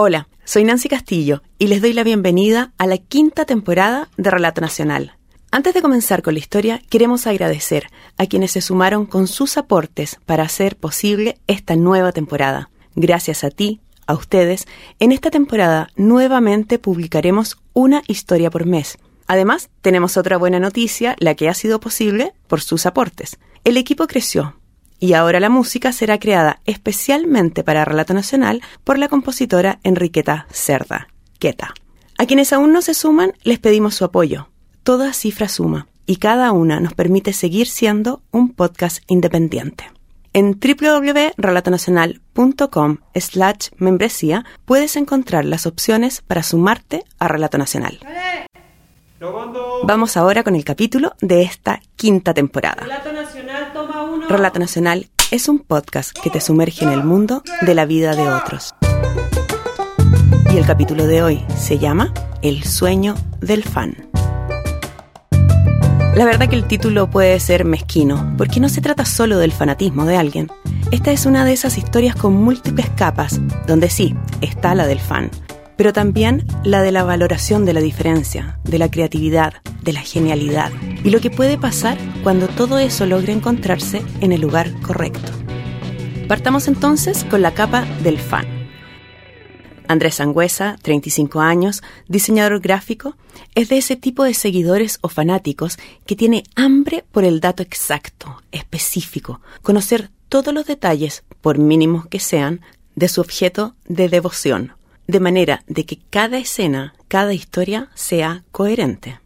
Hola, 0.00 0.28
soy 0.44 0.62
Nancy 0.62 0.88
Castillo 0.88 1.42
y 1.58 1.66
les 1.66 1.82
doy 1.82 1.92
la 1.92 2.04
bienvenida 2.04 2.72
a 2.78 2.86
la 2.86 2.98
quinta 2.98 3.46
temporada 3.46 4.08
de 4.16 4.30
Relato 4.30 4.60
Nacional. 4.60 5.16
Antes 5.50 5.74
de 5.74 5.82
comenzar 5.82 6.22
con 6.22 6.34
la 6.34 6.38
historia, 6.38 6.80
queremos 6.88 7.26
agradecer 7.26 7.90
a 8.16 8.26
quienes 8.26 8.52
se 8.52 8.60
sumaron 8.60 9.06
con 9.06 9.26
sus 9.26 9.58
aportes 9.58 10.20
para 10.24 10.44
hacer 10.44 10.76
posible 10.76 11.40
esta 11.48 11.74
nueva 11.74 12.12
temporada. 12.12 12.70
Gracias 12.94 13.42
a 13.42 13.50
ti, 13.50 13.80
a 14.06 14.14
ustedes, 14.14 14.68
en 15.00 15.10
esta 15.10 15.32
temporada 15.32 15.88
nuevamente 15.96 16.78
publicaremos 16.78 17.58
una 17.72 18.04
historia 18.06 18.50
por 18.50 18.66
mes. 18.66 18.98
Además, 19.26 19.68
tenemos 19.80 20.16
otra 20.16 20.36
buena 20.36 20.60
noticia, 20.60 21.16
la 21.18 21.34
que 21.34 21.48
ha 21.48 21.54
sido 21.54 21.80
posible 21.80 22.34
por 22.46 22.60
sus 22.60 22.86
aportes. 22.86 23.40
El 23.64 23.76
equipo 23.76 24.06
creció, 24.06 24.54
y 25.00 25.14
ahora 25.14 25.40
la 25.40 25.50
música 25.50 25.92
será 25.92 26.18
creada 26.18 26.60
especialmente 26.66 27.64
para 27.64 27.84
Relato 27.84 28.14
Nacional 28.14 28.62
por 28.84 28.98
la 28.98 29.08
compositora 29.08 29.80
Enriqueta 29.82 30.46
Cerda, 30.50 31.08
Queta. 31.38 31.74
A 32.16 32.26
quienes 32.26 32.52
aún 32.52 32.72
no 32.72 32.82
se 32.82 32.94
suman, 32.94 33.32
les 33.42 33.58
pedimos 33.58 33.94
su 33.94 34.04
apoyo. 34.04 34.48
Toda 34.82 35.12
cifra 35.12 35.48
suma, 35.48 35.86
y 36.08 36.16
cada 36.16 36.50
una 36.52 36.80
nos 36.80 36.94
permite 36.94 37.32
seguir 37.32 37.68
siendo 37.68 38.22
un 38.30 38.54
podcast 38.54 39.02
independiente. 39.08 39.92
En 40.32 40.58
www.relatonacional.com 40.58 42.96
slash 43.14 43.68
membresía 43.76 44.46
puedes 44.64 44.96
encontrar 44.96 45.44
las 45.44 45.66
opciones 45.66 46.22
para 46.22 46.42
sumarte 46.42 47.04
a 47.18 47.28
Relato 47.28 47.58
Nacional. 47.58 48.00
Vamos 49.84 50.16
ahora 50.16 50.42
con 50.44 50.54
el 50.54 50.64
capítulo 50.64 51.14
de 51.20 51.42
esta 51.42 51.82
quinta 51.96 52.32
temporada. 52.32 52.82
Relato 52.82 53.12
Nacional. 53.12 53.47
Relato 54.28 54.58
Nacional 54.58 55.08
es 55.30 55.48
un 55.48 55.58
podcast 55.58 56.12
que 56.12 56.28
te 56.28 56.42
sumerge 56.42 56.84
en 56.84 56.90
el 56.90 57.02
mundo 57.02 57.42
de 57.62 57.74
la 57.74 57.86
vida 57.86 58.14
de 58.14 58.28
otros. 58.28 58.74
Y 60.52 60.58
el 60.58 60.66
capítulo 60.66 61.06
de 61.06 61.22
hoy 61.22 61.46
se 61.56 61.78
llama 61.78 62.12
El 62.42 62.62
sueño 62.62 63.14
del 63.40 63.64
fan. 63.64 63.96
La 66.14 66.26
verdad 66.26 66.46
que 66.46 66.56
el 66.56 66.66
título 66.66 67.08
puede 67.08 67.40
ser 67.40 67.64
mezquino, 67.64 68.34
porque 68.36 68.60
no 68.60 68.68
se 68.68 68.82
trata 68.82 69.06
solo 69.06 69.38
del 69.38 69.52
fanatismo 69.52 70.04
de 70.04 70.18
alguien. 70.18 70.52
Esta 70.90 71.10
es 71.10 71.24
una 71.24 71.46
de 71.46 71.54
esas 71.54 71.78
historias 71.78 72.14
con 72.14 72.34
múltiples 72.34 72.90
capas, 72.90 73.40
donde 73.66 73.88
sí, 73.88 74.14
está 74.42 74.74
la 74.74 74.86
del 74.86 75.00
fan, 75.00 75.30
pero 75.76 75.94
también 75.94 76.44
la 76.64 76.82
de 76.82 76.92
la 76.92 77.02
valoración 77.02 77.64
de 77.64 77.72
la 77.72 77.80
diferencia, 77.80 78.58
de 78.64 78.78
la 78.78 78.90
creatividad, 78.90 79.54
de 79.82 79.94
la 79.94 80.00
genialidad 80.00 80.70
y 81.04 81.10
lo 81.10 81.20
que 81.20 81.30
puede 81.30 81.58
pasar 81.58 81.98
cuando 82.22 82.48
todo 82.48 82.78
eso 82.78 83.06
logra 83.06 83.32
encontrarse 83.32 84.02
en 84.20 84.32
el 84.32 84.40
lugar 84.40 84.72
correcto. 84.80 85.32
Partamos 86.28 86.68
entonces 86.68 87.24
con 87.24 87.42
la 87.42 87.54
capa 87.54 87.84
del 88.02 88.18
fan. 88.18 88.46
Andrés 89.86 90.16
Sangüesa, 90.16 90.76
35 90.82 91.40
años, 91.40 91.82
diseñador 92.08 92.60
gráfico, 92.60 93.16
es 93.54 93.70
de 93.70 93.78
ese 93.78 93.96
tipo 93.96 94.24
de 94.24 94.34
seguidores 94.34 94.98
o 95.00 95.08
fanáticos 95.08 95.78
que 96.04 96.16
tiene 96.16 96.44
hambre 96.56 97.04
por 97.10 97.24
el 97.24 97.40
dato 97.40 97.62
exacto, 97.62 98.42
específico, 98.52 99.40
conocer 99.62 100.10
todos 100.28 100.52
los 100.52 100.66
detalles, 100.66 101.24
por 101.40 101.56
mínimos 101.56 102.06
que 102.06 102.20
sean, 102.20 102.60
de 102.96 103.08
su 103.08 103.22
objeto 103.22 103.74
de 103.86 104.10
devoción 104.10 104.72
de 105.08 105.20
manera 105.20 105.64
de 105.66 105.84
que 105.86 105.98
cada 106.10 106.38
escena, 106.38 106.94
cada 107.08 107.32
historia 107.32 107.88
sea 107.94 108.44
coherente. 108.52 109.18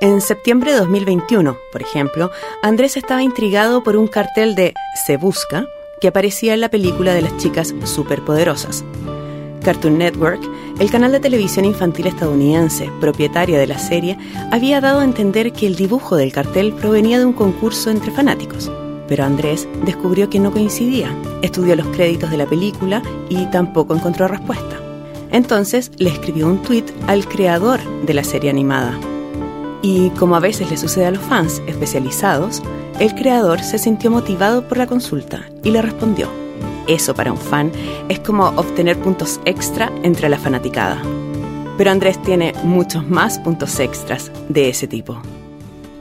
En 0.00 0.20
septiembre 0.20 0.70
de 0.70 0.78
2021, 0.78 1.58
por 1.72 1.82
ejemplo, 1.82 2.30
Andrés 2.62 2.96
estaba 2.96 3.20
intrigado 3.20 3.82
por 3.82 3.96
un 3.96 4.06
cartel 4.06 4.54
de 4.54 4.72
Se 5.04 5.16
Busca 5.16 5.66
que 6.00 6.06
aparecía 6.06 6.54
en 6.54 6.60
la 6.60 6.68
película 6.68 7.12
de 7.14 7.22
las 7.22 7.36
chicas 7.38 7.74
superpoderosas. 7.82 8.84
Cartoon 9.64 9.98
Network, 9.98 10.40
el 10.78 10.88
canal 10.92 11.10
de 11.10 11.18
televisión 11.18 11.64
infantil 11.64 12.06
estadounidense, 12.06 12.92
propietario 13.00 13.58
de 13.58 13.66
la 13.66 13.80
serie, 13.80 14.16
había 14.52 14.80
dado 14.80 15.00
a 15.00 15.04
entender 15.04 15.52
que 15.52 15.66
el 15.66 15.74
dibujo 15.74 16.14
del 16.14 16.32
cartel 16.32 16.72
provenía 16.74 17.18
de 17.18 17.24
un 17.24 17.32
concurso 17.32 17.90
entre 17.90 18.12
fanáticos. 18.12 18.70
Pero 19.08 19.24
Andrés 19.24 19.66
descubrió 19.84 20.30
que 20.30 20.38
no 20.38 20.52
coincidía. 20.52 21.10
Estudió 21.42 21.74
los 21.74 21.88
créditos 21.88 22.30
de 22.30 22.36
la 22.36 22.46
película 22.46 23.02
y 23.28 23.46
tampoco 23.46 23.96
encontró 23.96 24.28
respuesta. 24.28 24.76
Entonces 25.32 25.90
le 25.96 26.10
escribió 26.10 26.46
un 26.46 26.62
tuit 26.62 26.88
al 27.08 27.26
creador 27.26 27.80
de 28.04 28.14
la 28.14 28.22
serie 28.22 28.48
animada. 28.50 28.96
Y 29.82 30.10
como 30.10 30.36
a 30.36 30.40
veces 30.40 30.70
le 30.70 30.76
sucede 30.76 31.06
a 31.06 31.10
los 31.10 31.22
fans 31.22 31.62
especializados, 31.66 32.62
el 32.98 33.14
creador 33.14 33.60
se 33.62 33.78
sintió 33.78 34.10
motivado 34.10 34.66
por 34.66 34.78
la 34.78 34.86
consulta 34.86 35.48
y 35.62 35.70
le 35.70 35.82
respondió. 35.82 36.28
Eso 36.88 37.14
para 37.14 37.32
un 37.32 37.38
fan 37.38 37.70
es 38.08 38.18
como 38.20 38.46
obtener 38.48 38.98
puntos 38.98 39.40
extra 39.44 39.92
entre 40.02 40.28
la 40.28 40.38
fanaticada. 40.38 41.00
Pero 41.76 41.90
Andrés 41.90 42.20
tiene 42.22 42.54
muchos 42.64 43.08
más 43.08 43.38
puntos 43.38 43.78
extras 43.78 44.32
de 44.48 44.70
ese 44.70 44.88
tipo. 44.88 45.20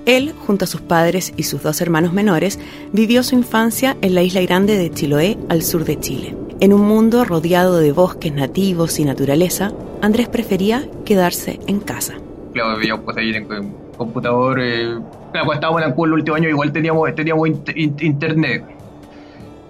Él, 0.05 0.33
junto 0.47 0.63
a 0.63 0.67
sus 0.67 0.81
padres 0.81 1.33
y 1.35 1.43
sus 1.43 1.61
dos 1.61 1.81
hermanos 1.81 2.13
menores, 2.13 2.57
vivió 2.93 3.21
su 3.23 3.35
infancia 3.35 3.97
en 4.01 4.15
la 4.15 4.23
isla 4.23 4.41
grande 4.41 4.77
de 4.77 4.89
Chiloé, 4.89 5.37
al 5.49 5.61
sur 5.61 5.83
de 5.83 5.99
Chile. 5.99 6.35
En 6.61 6.73
un 6.73 6.81
mundo 6.81 7.25
rodeado 7.25 7.77
de 7.77 7.91
bosques 7.91 8.33
nativos 8.33 8.97
y 8.97 9.05
naturaleza, 9.05 9.73
Andrés 10.01 10.29
prefería 10.29 10.89
quedarse 11.05 11.59
en 11.67 11.81
casa. 11.81 12.15
Claro, 12.53 12.77
veíamos 12.77 13.05
cosas 13.05 13.21
ahí 13.21 13.33
en 13.33 13.73
computador. 13.97 14.59
Eh, 14.61 14.97
cuando 15.31 15.53
estábamos 15.53 15.81
en 15.81 15.89
el 15.89 15.95
el 15.97 16.13
último 16.13 16.35
año, 16.35 16.49
igual 16.49 16.71
teníamos, 16.71 17.15
teníamos 17.15 17.49
internet. 17.75 18.63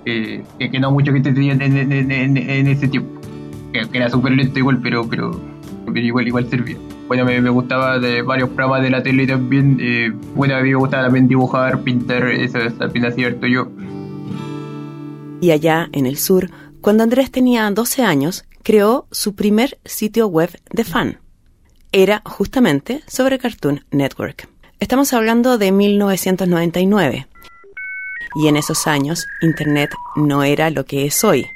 Eh, 0.05 0.43
que, 0.57 0.79
no 0.79 0.91
mucha 0.91 1.11
gente 1.11 1.33
tenía 1.33 1.53
en, 1.53 2.67
ese 2.67 2.87
tiempo. 2.87 3.19
Que, 3.73 3.85
era 3.93 4.09
súper 4.09 4.31
lento 4.33 4.59
igual, 4.59 4.79
pero, 4.81 5.07
pero, 5.07 5.39
pero 5.85 5.99
igual, 5.99 6.27
igual 6.27 6.47
servía 6.49 6.77
bueno, 7.07 7.23
me, 7.23 7.49
gustaba 7.49 7.99
de 7.99 8.21
varios 8.21 8.49
programas 8.49 8.83
de 8.83 8.89
la 8.89 9.01
tele 9.01 9.25
también. 9.25 9.77
Eh, 9.79 10.11
bueno, 10.35 10.55
a 10.55 10.61
mí 10.61 10.69
me 10.69 10.75
gustaba 10.75 11.03
también 11.03 11.27
dibujar, 11.27 11.81
pintar, 11.81 12.27
eso 12.27 12.59
es 12.59 12.77
también 12.77 13.11
cierto 13.13 13.47
yo. 13.47 13.69
Y 15.39 15.51
allá, 15.51 15.87
en 15.93 16.05
el 16.05 16.17
sur, 16.17 16.49
cuando 16.81 17.03
Andrés 17.03 17.31
tenía 17.31 17.69
12 17.71 18.03
años, 18.03 18.45
creó 18.63 19.07
su 19.11 19.35
primer 19.35 19.79
sitio 19.85 20.27
web 20.27 20.49
de 20.71 20.83
fan. 20.83 21.19
Era 21.93 22.21
justamente 22.25 23.01
sobre 23.07 23.39
Cartoon 23.39 23.85
Network. 23.91 24.49
Estamos 24.79 25.13
hablando 25.13 25.57
de 25.57 25.71
1999. 25.71 27.27
Y 28.35 28.47
en 28.47 28.57
esos 28.57 28.87
años, 28.87 29.25
Internet 29.41 29.91
no 30.17 30.43
era 30.43 30.69
lo 30.69 30.85
que 30.85 31.05
es 31.05 31.23
hoy. 31.23 31.47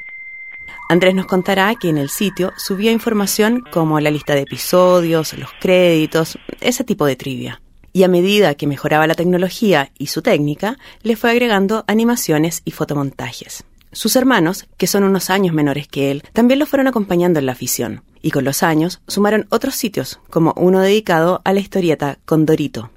Andrés 0.88 1.16
nos 1.16 1.26
contará 1.26 1.76
que 1.76 1.90
en 1.90 1.98
el 1.98 2.10
sitio 2.10 2.54
subía 2.56 2.94
información 2.94 3.62
como 3.72 4.00
la 4.00 4.10
lista 4.10 4.34
de 4.34 4.42
episodios, 4.42 5.34
los 5.38 5.50
créditos, 5.60 6.40
ese 6.62 6.86
tipo 6.86 7.06
de 7.06 7.18
trivia. 7.18 7.62
Y 7.92 8.04
a 8.04 8.08
medida 8.08 8.56
que 8.56 8.68
mejoraba 8.68 9.08
la 9.08 9.16
tecnología 9.16 9.92
y 9.98 10.08
su 10.08 10.22
técnica, 10.22 10.78
le 11.04 11.18
fue 11.18 11.32
agregando 11.32 11.84
animaciones 11.88 12.62
y 12.64 12.72
fotomontajes. 12.72 13.66
Sus 13.94 14.16
hermanos, 14.16 14.68
que 14.78 14.88
son 14.88 15.04
unos 15.04 15.30
años 15.30 15.54
menores 15.54 15.88
que 15.88 16.12
él, 16.12 16.24
también 16.34 16.60
lo 16.60 16.66
fueron 16.66 16.88
acompañando 16.88 17.40
en 17.40 17.46
la 17.46 17.52
afición, 17.52 18.04
y 18.22 18.32
con 18.32 18.46
los 18.46 18.64
años 18.64 19.02
sumaron 19.08 19.48
otros 19.50 19.76
sitios, 19.76 20.20
como 20.30 20.54
uno 20.56 20.80
dedicado 20.80 21.42
a 21.44 21.54
la 21.54 21.60
historieta 21.60 22.18
Condorito. 22.26 22.92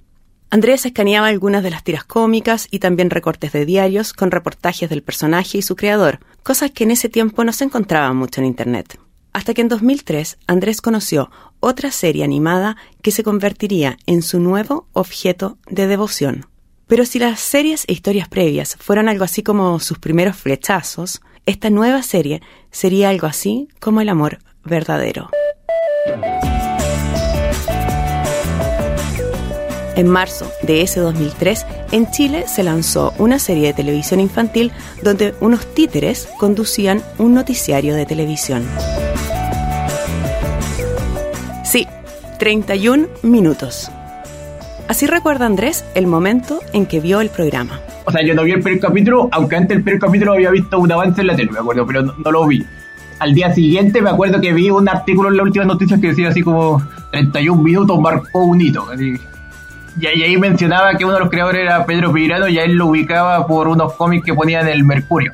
Andrés 0.50 0.86
escaneaba 0.86 1.26
algunas 1.26 1.64
de 1.64 1.70
las 1.70 1.82
tiras 1.82 2.04
cómicas 2.04 2.68
y 2.70 2.78
también 2.78 3.10
recortes 3.10 3.50
de 3.50 3.66
diarios 3.66 4.12
con 4.12 4.30
reportajes 4.30 4.88
del 4.88 5.02
personaje 5.02 5.58
y 5.58 5.62
su 5.62 5.74
creador, 5.74 6.20
cosas 6.44 6.70
que 6.70 6.84
en 6.84 6.92
ese 6.92 7.08
tiempo 7.08 7.42
no 7.42 7.52
se 7.52 7.64
encontraban 7.64 8.16
mucho 8.16 8.40
en 8.40 8.46
Internet. 8.46 9.00
Hasta 9.32 9.52
que 9.52 9.62
en 9.62 9.68
2003 9.68 10.38
Andrés 10.46 10.80
conoció 10.80 11.28
otra 11.58 11.90
serie 11.90 12.22
animada 12.22 12.76
que 13.02 13.10
se 13.10 13.24
convertiría 13.24 13.96
en 14.06 14.22
su 14.22 14.38
nuevo 14.38 14.86
objeto 14.92 15.58
de 15.66 15.88
devoción. 15.88 16.46
Pero 16.86 17.06
si 17.06 17.18
las 17.18 17.40
series 17.40 17.84
e 17.88 17.92
historias 17.92 18.28
previas 18.28 18.76
fueron 18.78 19.08
algo 19.08 19.24
así 19.24 19.42
como 19.42 19.80
sus 19.80 19.98
primeros 19.98 20.36
flechazos, 20.36 21.22
esta 21.46 21.70
nueva 21.70 22.02
serie 22.02 22.42
sería 22.70 23.08
algo 23.08 23.26
así 23.26 23.68
como 23.80 24.00
el 24.00 24.08
amor 24.08 24.38
verdadero. 24.64 25.30
En 29.96 30.08
marzo 30.08 30.50
de 30.62 30.82
ese 30.82 31.00
2003, 31.00 31.66
en 31.92 32.10
Chile 32.10 32.46
se 32.48 32.64
lanzó 32.64 33.14
una 33.18 33.38
serie 33.38 33.68
de 33.68 33.74
televisión 33.74 34.18
infantil 34.18 34.72
donde 35.02 35.34
unos 35.40 35.72
títeres 35.72 36.28
conducían 36.38 37.02
un 37.18 37.32
noticiario 37.32 37.94
de 37.94 38.04
televisión. 38.04 38.66
Sí, 41.64 41.86
31 42.38 43.06
minutos. 43.22 43.90
Así 44.86 45.06
recuerda 45.06 45.46
Andrés 45.46 45.84
el 45.94 46.06
momento 46.06 46.60
en 46.74 46.84
que 46.84 47.00
vio 47.00 47.22
el 47.22 47.30
programa. 47.30 47.80
O 48.04 48.12
sea, 48.12 48.22
yo 48.22 48.34
no 48.34 48.42
vi 48.42 48.52
el 48.52 48.60
primer 48.60 48.80
capítulo, 48.80 49.28
aunque 49.32 49.56
antes 49.56 49.76
del 49.76 49.82
primer 49.82 50.00
capítulo 50.00 50.34
había 50.34 50.50
visto 50.50 50.78
un 50.78 50.92
avance 50.92 51.22
en 51.22 51.28
la 51.28 51.36
tele, 51.36 51.52
me 51.52 51.58
acuerdo, 51.58 51.86
pero 51.86 52.02
no, 52.02 52.30
lo 52.30 52.46
vi. 52.46 52.64
Al 53.18 53.32
día 53.32 53.54
siguiente 53.54 54.02
me 54.02 54.10
acuerdo 54.10 54.40
que 54.40 54.52
vi 54.52 54.68
un 54.68 54.86
artículo 54.88 55.30
en 55.30 55.38
la 55.38 55.42
última 55.44 55.64
noticia 55.64 55.98
que 55.98 56.08
decía 56.08 56.28
así 56.28 56.42
como 56.42 56.82
31 57.12 57.62
minutos 57.62 57.98
marcó 57.98 58.40
un 58.40 58.60
hito. 58.60 58.86
Y, 58.94 60.06
ahí 60.06 60.36
mencionaba 60.36 60.94
que 60.96 61.04
uno 61.04 61.14
de 61.14 61.20
los 61.20 61.30
creadores 61.30 61.62
era 61.62 61.86
Pedro 61.86 62.12
Pirano 62.12 62.48
y 62.48 62.58
a 62.58 62.64
él 62.64 62.74
lo 62.74 62.86
ubicaba 62.86 63.46
por 63.46 63.68
unos 63.68 63.94
cómics 63.94 64.26
que 64.26 64.34
ponían 64.34 64.66
en 64.66 64.74
el 64.74 64.84
Mercurio. 64.84 65.32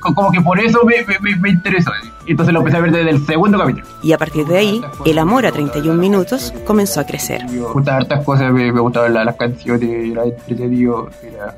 Como 0.00 0.30
que 0.32 0.40
por 0.40 0.58
eso 0.60 0.80
me, 0.84 0.96
me, 1.20 1.36
me 1.36 1.50
interesó. 1.50 1.90
Entonces 2.26 2.52
lo 2.52 2.60
empecé 2.60 2.76
a 2.76 2.80
ver 2.80 2.92
desde 2.92 3.10
el 3.10 3.24
segundo 3.24 3.58
capítulo. 3.58 3.86
Y 4.02 4.12
a 4.12 4.18
partir 4.18 4.46
de 4.46 4.56
ahí, 4.58 4.80
el 5.06 5.18
amor 5.18 5.46
a 5.46 5.52
31 5.52 5.98
minutos 6.00 6.52
comenzó 6.66 7.00
a 7.00 7.04
crecer. 7.04 7.44
Me 7.50 7.58
gustaban 7.60 8.02
hartas 8.02 8.24
cosas, 8.24 8.52
me, 8.52 8.70
me 8.72 8.80
gustaban 8.80 9.14
la- 9.14 9.24
las 9.24 9.36
canciones, 9.36 9.88
era 10.12 10.24
entretenido, 10.24 11.08
era, 11.22 11.54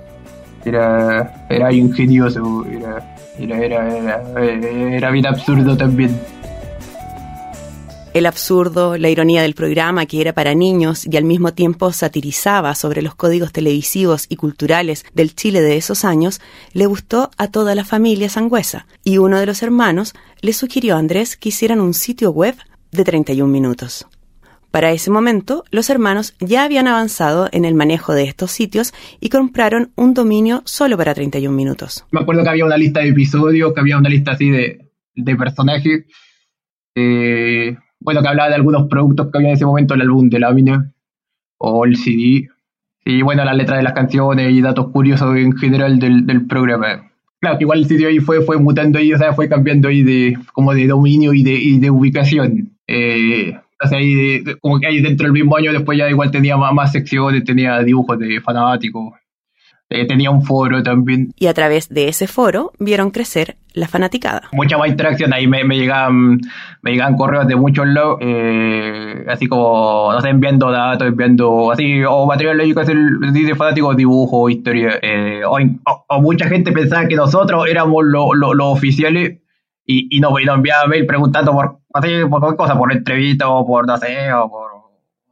era, 0.65 1.45
era 1.49 1.73
ingenioso, 1.73 2.65
era, 2.71 3.15
era, 3.39 3.59
era, 3.65 3.89
era, 3.99 4.69
era 4.97 5.11
bien 5.11 5.27
absurdo 5.27 5.77
también. 5.77 6.19
El 8.13 8.27
absurdo, 8.27 8.99
la 8.99 9.09
ironía 9.09 9.43
del 9.43 9.55
programa 9.55 10.05
que 10.05 10.21
era 10.21 10.33
para 10.33 10.53
niños 10.53 11.07
y 11.07 11.17
al 11.17 11.23
mismo 11.23 11.55
tiempo 11.55 11.93
satirizaba 11.93 12.75
sobre 12.75 13.03
los 13.03 13.15
códigos 13.15 13.53
televisivos 13.53 14.27
y 14.29 14.35
culturales 14.35 15.05
del 15.15 15.37
Chile 15.37 15.61
de 15.61 15.77
esos 15.77 16.05
años, 16.05 16.41
le 16.73 16.87
gustó 16.87 17.31
a 17.39 17.49
toda 17.53 17.77
la 17.77 17.85
familia 17.85 18.29
sangüesa 18.29 18.89
y 19.05 19.19
uno 19.19 19.39
de 19.39 19.47
los 19.47 19.63
hermanos 19.63 20.13
le 20.41 20.53
sugirió 20.53 20.97
a 20.97 20.99
Andrés 20.99 21.37
que 21.37 21.51
hicieran 21.51 21.81
un 21.81 21.95
sitio 21.95 22.31
web 22.33 22.57
de 22.91 23.05
31 23.05 23.51
minutos. 23.51 24.09
Para 24.73 24.91
ese 24.91 25.11
momento, 25.13 25.63
los 25.71 25.89
hermanos 25.89 26.35
ya 26.41 26.65
habían 26.65 26.89
avanzado 26.89 27.49
en 27.53 27.65
el 27.65 27.75
manejo 27.77 28.13
de 28.13 28.25
estos 28.25 28.51
sitios 28.51 28.93
y 29.21 29.29
compraron 29.29 29.93
un 29.95 30.15
dominio 30.15 30.63
solo 30.65 30.97
para 30.97 31.15
31 31.15 31.57
minutos. 31.57 32.05
Me 32.11 32.21
acuerdo 32.21 32.43
que 32.43 32.49
había 32.51 32.65
una 32.65 32.77
lista 32.77 33.01
de 33.01 33.09
episodios, 33.11 33.73
que 33.73 33.81
había 33.81 33.99
una 33.99 34.09
lista 34.09 34.33
así 34.33 34.51
de, 34.51 34.91
de 35.15 35.37
personajes. 35.37 36.07
eh, 36.97 37.77
bueno, 38.01 38.23
que 38.23 38.29
hablaba 38.29 38.49
de 38.49 38.55
algunos 38.57 38.89
productos 38.89 39.29
que 39.31 39.39
había 39.39 39.49
en 39.51 39.55
ese 39.55 39.67
momento, 39.67 39.95
el 39.95 40.03
álbum 40.03 40.29
de 40.29 40.39
lámina 40.41 40.93
o 41.59 41.85
el 41.85 41.97
CD. 41.97 42.49
Y 43.05 43.23
bueno, 43.23 43.45
las 43.45 43.57
letras 43.57 43.79
de 43.79 43.85
las 43.85 43.93
canciones 43.95 44.51
y 44.53 44.61
datos 44.61 44.89
curiosos 44.91 45.37
en 45.37 45.57
general 45.57 45.99
del, 45.99 46.27
del 46.27 46.47
programa. 46.47 47.11
Claro, 47.41 47.57
que 47.59 47.65
igual 47.65 47.79
el 47.81 47.87
sitio 47.87 48.09
ahí 48.09 48.19
fue, 48.21 48.43
fue 48.43 48.59
mutando 48.59 48.99
ahí, 48.99 49.13
o 49.15 49.19
sea, 49.19 49.33
fue 49.33 49.49
cambiando 49.49 49.89
ahí 49.89 50.03
de, 50.03 50.37
como 50.53 50.75
de 50.75 50.87
dominio 50.87 51.33
y 51.33 51.43
de, 51.43 51.55
y 51.55 51.79
de 51.79 51.91
ubicación. 51.91 52.71
Eh, 52.87 53.57
entonces 53.73 53.99
ahí, 53.99 54.43
de- 54.43 54.57
como 54.61 54.79
que 54.79 54.87
ahí 54.87 55.01
dentro 55.01 55.25
del 55.25 55.33
mismo 55.33 55.57
año 55.57 55.73
después 55.73 55.99
ya 55.99 56.11
igual 56.11 56.31
tenía 56.31 56.57
más, 56.59 56.75
más 56.75 56.93
secciones, 56.93 57.45
tenía 57.45 57.79
dibujos 57.83 58.19
de 58.19 58.41
fanáticos, 58.43 59.15
eh, 59.91 60.07
tenía 60.07 60.31
un 60.31 60.43
foro 60.45 60.83
también. 60.83 61.33
Y 61.37 61.47
a 61.49 61.55
través 61.55 61.89
de 61.89 62.09
ese 62.09 62.27
foro 62.27 62.73
vieron 62.79 63.11
crecer 63.11 63.57
la 63.75 63.87
fanaticada. 63.89 64.43
mucha 64.53 64.79
más 64.79 64.89
interacción. 64.89 65.33
Ahí 65.33 65.47
me, 65.47 65.63
me 65.65 65.77
llegaban 65.77 66.41
me 66.83 66.93
llegaban 66.93 67.17
correos 67.17 67.47
de 67.47 67.57
muchos 67.57 67.87
lados, 67.87 68.19
eh, 68.21 69.25
así 69.29 69.47
como, 69.47 70.11
no 70.13 70.21
sé, 70.21 70.29
enviando 70.31 70.71
datos, 70.71 71.07
enviando 71.09 71.71
así, 71.71 72.03
o 72.09 72.27
material 72.27 72.57
lógico, 72.59 72.81
así, 72.81 72.93
de 72.95 73.55
fanáticos, 73.55 73.97
dibujos, 73.97 74.51
historia. 74.51 74.99
eh, 75.03 75.43
o, 75.45 75.57
o- 75.59 76.05
o 76.09 76.21
mucha 76.23 76.49
gente 76.49 76.73
pensaba 76.73 77.07
que 77.07 77.17
nosotros 77.17 77.67
éramos 77.69 78.05
lo- 78.05 78.35
lo- 78.35 78.55
los 78.55 78.67
oficiales 78.69 79.39
y, 79.87 80.17
y, 80.17 80.21
nos, 80.21 80.41
y 80.41 80.45
nos 80.45 80.57
enviaba 80.57 80.87
mail 80.87 81.07
preguntando 81.07 81.53
por, 81.53 81.79
así, 81.95 82.09
por 82.29 82.41
cualquier 82.41 82.57
cosa, 82.57 82.79
por 82.79 82.93
entrevista 82.93 83.49
o 83.49 83.67
por, 83.67 83.87
no 83.87 83.97
sé, 83.99 84.33
o 84.33 84.49
por 84.49 84.71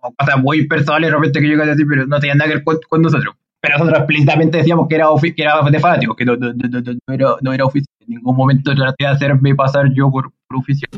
o 0.00 0.12
cosas 0.16 0.40
muy 0.40 0.66
personales 0.68 1.10
realmente 1.10 1.40
que 1.40 1.46
llegan 1.48 1.68
así, 1.70 1.84
pero 1.84 2.06
no 2.06 2.20
tenían 2.20 2.38
nada 2.38 2.48
que 2.50 2.56
ver 2.56 2.64
con, 2.64 2.76
con 2.88 3.02
nosotros. 3.02 3.34
Pero 3.60 3.78
nosotros 3.78 3.98
explícitamente 3.98 4.58
decíamos 4.58 4.86
que 4.88 4.94
era, 4.94 5.06
que 5.20 5.42
era 5.42 5.62
de 5.68 5.80
fanáticos, 5.80 6.16
que 6.16 6.24
no, 6.24 6.36
no, 6.36 6.52
no, 6.52 6.80
no 7.06 7.14
era, 7.14 7.36
no 7.40 7.52
era 7.52 7.64
oficial. 7.64 7.92
En 8.00 8.14
ningún 8.14 8.36
momento 8.36 8.74
traté 8.74 9.04
de 9.04 9.06
hacerme 9.06 9.54
pasar 9.54 9.92
yo 9.94 10.10
por, 10.10 10.30
por 10.46 10.58
oficial. 10.58 10.90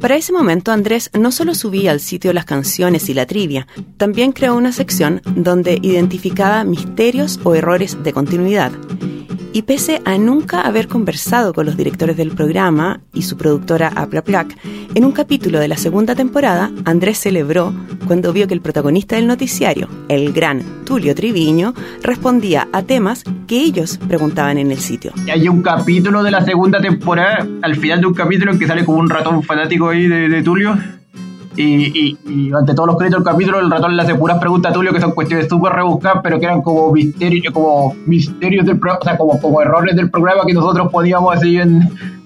Para 0.00 0.16
ese 0.16 0.32
momento 0.32 0.72
Andrés 0.72 1.10
no 1.18 1.30
solo 1.30 1.54
subía 1.54 1.90
al 1.90 2.00
sitio 2.00 2.32
las 2.32 2.44
canciones 2.44 3.08
y 3.08 3.14
la 3.14 3.24
trivia, 3.24 3.66
también 3.96 4.32
creó 4.32 4.54
una 4.54 4.72
sección 4.72 5.22
donde 5.24 5.78
identificaba 5.80 6.64
misterios 6.64 7.40
o 7.44 7.54
errores 7.54 8.02
de 8.02 8.12
continuidad. 8.12 8.72
Y 9.54 9.62
pese 9.62 10.02
a 10.04 10.18
nunca 10.18 10.62
haber 10.62 10.88
conversado 10.88 11.54
con 11.54 11.64
los 11.64 11.76
directores 11.76 12.16
del 12.16 12.32
programa 12.32 13.02
y 13.12 13.22
su 13.22 13.36
productora 13.36 13.86
Aplaplac, 13.94 14.58
en 14.96 15.04
un 15.04 15.12
capítulo 15.12 15.60
de 15.60 15.68
la 15.68 15.76
segunda 15.76 16.16
temporada, 16.16 16.72
Andrés 16.84 17.18
celebró 17.18 17.72
cuando 18.08 18.32
vio 18.32 18.48
que 18.48 18.54
el 18.54 18.60
protagonista 18.60 19.14
del 19.14 19.28
noticiario, 19.28 19.88
el 20.08 20.32
gran 20.32 20.60
Tulio 20.84 21.14
Triviño, 21.14 21.72
respondía 22.02 22.66
a 22.72 22.82
temas 22.82 23.22
que 23.46 23.60
ellos 23.60 24.00
preguntaban 24.08 24.58
en 24.58 24.72
el 24.72 24.78
sitio. 24.78 25.12
Hay 25.32 25.48
un 25.48 25.62
capítulo 25.62 26.24
de 26.24 26.32
la 26.32 26.44
segunda 26.44 26.80
temporada, 26.80 27.46
al 27.62 27.76
final 27.76 28.00
de 28.00 28.06
un 28.08 28.14
capítulo 28.14 28.58
que 28.58 28.66
sale 28.66 28.84
como 28.84 28.98
un 28.98 29.08
ratón 29.08 29.40
fanático 29.44 29.90
ahí 29.90 30.08
de 30.08 30.42
Tulio. 30.42 30.76
Y, 31.56 31.62
y, 31.64 32.18
y 32.26 32.52
ante 32.52 32.74
todos 32.74 32.88
los 32.88 32.96
créditos 32.96 33.22
del 33.22 33.32
capítulo, 33.32 33.60
el 33.60 33.70
ratón 33.70 33.96
le 33.96 34.02
hace 34.02 34.14
puras 34.14 34.38
preguntas 34.38 34.70
a 34.70 34.74
Tulio 34.74 34.92
que 34.92 35.00
son 35.00 35.12
cuestiones 35.12 35.48
súper 35.48 35.72
rebuscadas, 35.72 36.20
pero 36.22 36.38
que 36.38 36.46
eran 36.46 36.62
como 36.62 36.92
misterios, 36.92 37.54
como 37.54 37.94
misterios 38.06 38.66
del 38.66 38.78
programa, 38.78 38.98
o 39.00 39.04
sea, 39.04 39.16
como, 39.16 39.40
como 39.40 39.62
errores 39.62 39.94
del 39.94 40.10
programa 40.10 40.42
que 40.46 40.52
nosotros 40.52 40.90
poníamos 40.90 41.36
así 41.36 41.56
en, 41.58 41.82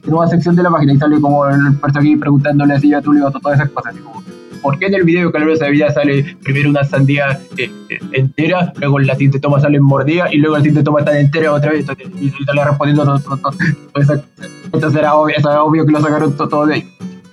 en 0.07 0.15
una 0.15 0.27
sección 0.27 0.57
de 0.57 0.63
la 0.63 0.71
página. 0.71 0.95
Y 0.95 0.99
sale 0.99 1.21
como 1.21 1.47
el 1.47 1.77
personaje 1.77 2.17
preguntándole 2.19 2.75
así 2.75 2.95
a 2.95 3.03
Tulio 3.03 3.31
todas 3.31 3.61
esas 3.61 3.71
cosas. 3.71 3.95
Así 3.95 4.03
como, 4.03 4.23
¿Por 4.63 4.79
qué 4.79 4.87
en 4.87 4.95
el 4.95 5.05
video 5.05 5.27
de 5.27 5.33
Calor 5.33 5.59
de 5.59 5.71
Vida 5.71 5.91
sale 5.93 6.37
primero 6.43 6.71
una 6.71 6.85
sandía 6.85 7.41
eh, 7.57 7.71
eh, 7.89 7.99
entera, 8.13 8.73
luego 8.77 8.99
la 8.99 9.15
siguiente 9.15 9.39
toma 9.41 9.61
sale 9.61 9.81
mordida 9.81 10.33
y 10.33 10.39
luego 10.39 10.57
la 10.57 10.63
siguiente 10.63 10.83
toma 10.83 11.01
está 11.01 11.19
entera 11.19 11.53
otra 11.53 11.71
vez? 11.71 11.81
Entonces, 11.81 12.09
y, 12.21 12.27
y 12.27 12.65
respondiendo 12.65 13.05
todo, 13.05 13.19
todo, 13.19 13.37
todo, 13.37 13.53
todo 13.93 14.03
eso. 14.03 14.25
Entonces 14.73 14.99
era 14.99 15.15
obvio, 15.15 15.37
obvio 15.63 15.87
que 15.87 15.93
lo 15.93 16.01
sacaron 16.01 16.37
todo 16.37 16.67
de 16.67 16.75
ahí. 16.75 16.89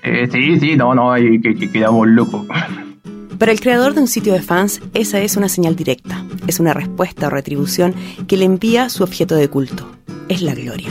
Eh, 0.06 0.30
sí, 0.32 0.60
sí, 0.60 0.76
no, 0.76 0.94
no, 0.94 1.16
que 1.16 1.72
quedamos 1.72 2.08
locos. 2.08 2.46
Para 3.40 3.52
el 3.52 3.60
creador 3.60 3.96
de 3.96 4.02
un 4.02 4.08
sitio 4.08 4.34
de 4.34 4.42
fans, 4.42 4.82
esa 4.94 5.20
es 5.20 5.36
una 5.36 5.50
señal 5.50 5.76
directa, 5.76 6.24
es 6.48 6.60
una 6.60 6.74
respuesta 6.74 7.28
o 7.28 7.30
retribución 7.32 7.94
que 8.28 8.38
le 8.38 8.46
envía 8.46 8.88
su 8.90 9.04
objeto 9.04 9.36
de 9.36 9.50
culto, 9.50 9.92
es 10.30 10.42
la 10.42 10.54
gloria. 10.54 10.90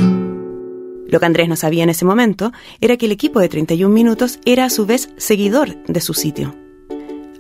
Lo 1.07 1.21
que 1.21 1.27
Andrés 1.27 1.49
no 1.49 1.55
sabía 1.55 1.85
en 1.85 1.91
ese 1.91 2.05
momento 2.05 2.53
era 2.81 2.97
que 2.97 3.07
el 3.07 3.13
equipo 3.13 3.39
de 3.39 3.49
31 3.49 3.95
minutos 3.95 4.41
era 4.45 4.65
a 4.65 4.71
su 4.71 4.85
vez 4.85 5.09
seguidor 5.17 5.77
de 5.87 6.01
su 6.01 6.13
sitio. 6.13 6.64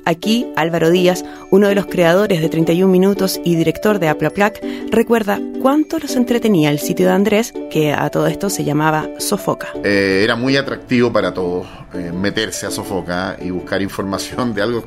Aquí, 0.06 0.46
Álvaro 0.56 0.90
Díaz, 0.90 1.24
uno 1.50 1.68
de 1.68 1.74
los 1.74 1.86
creadores 1.86 2.40
de 2.40 2.48
31 2.48 2.90
minutos 2.90 3.40
y 3.44 3.56
director 3.56 3.98
de 3.98 4.08
Aplaplac, 4.08 4.62
recuerda 4.90 5.40
cuánto 5.62 5.98
los 5.98 6.16
entretenía 6.16 6.70
el 6.70 6.78
sitio 6.78 7.06
de 7.06 7.12
Andrés, 7.12 7.52
que 7.70 7.92
a 7.92 8.10
todo 8.10 8.26
esto 8.26 8.50
se 8.50 8.64
llamaba 8.64 9.08
Sofoca. 9.18 9.68
Eh, 9.82 10.20
era 10.22 10.36
muy 10.36 10.56
atractivo 10.56 11.12
para 11.12 11.32
todos 11.32 11.66
eh, 11.94 12.12
meterse 12.12 12.66
a 12.66 12.70
Sofoca 12.70 13.36
y 13.40 13.50
buscar 13.50 13.80
información 13.80 14.52
de 14.52 14.62
algo. 14.62 14.84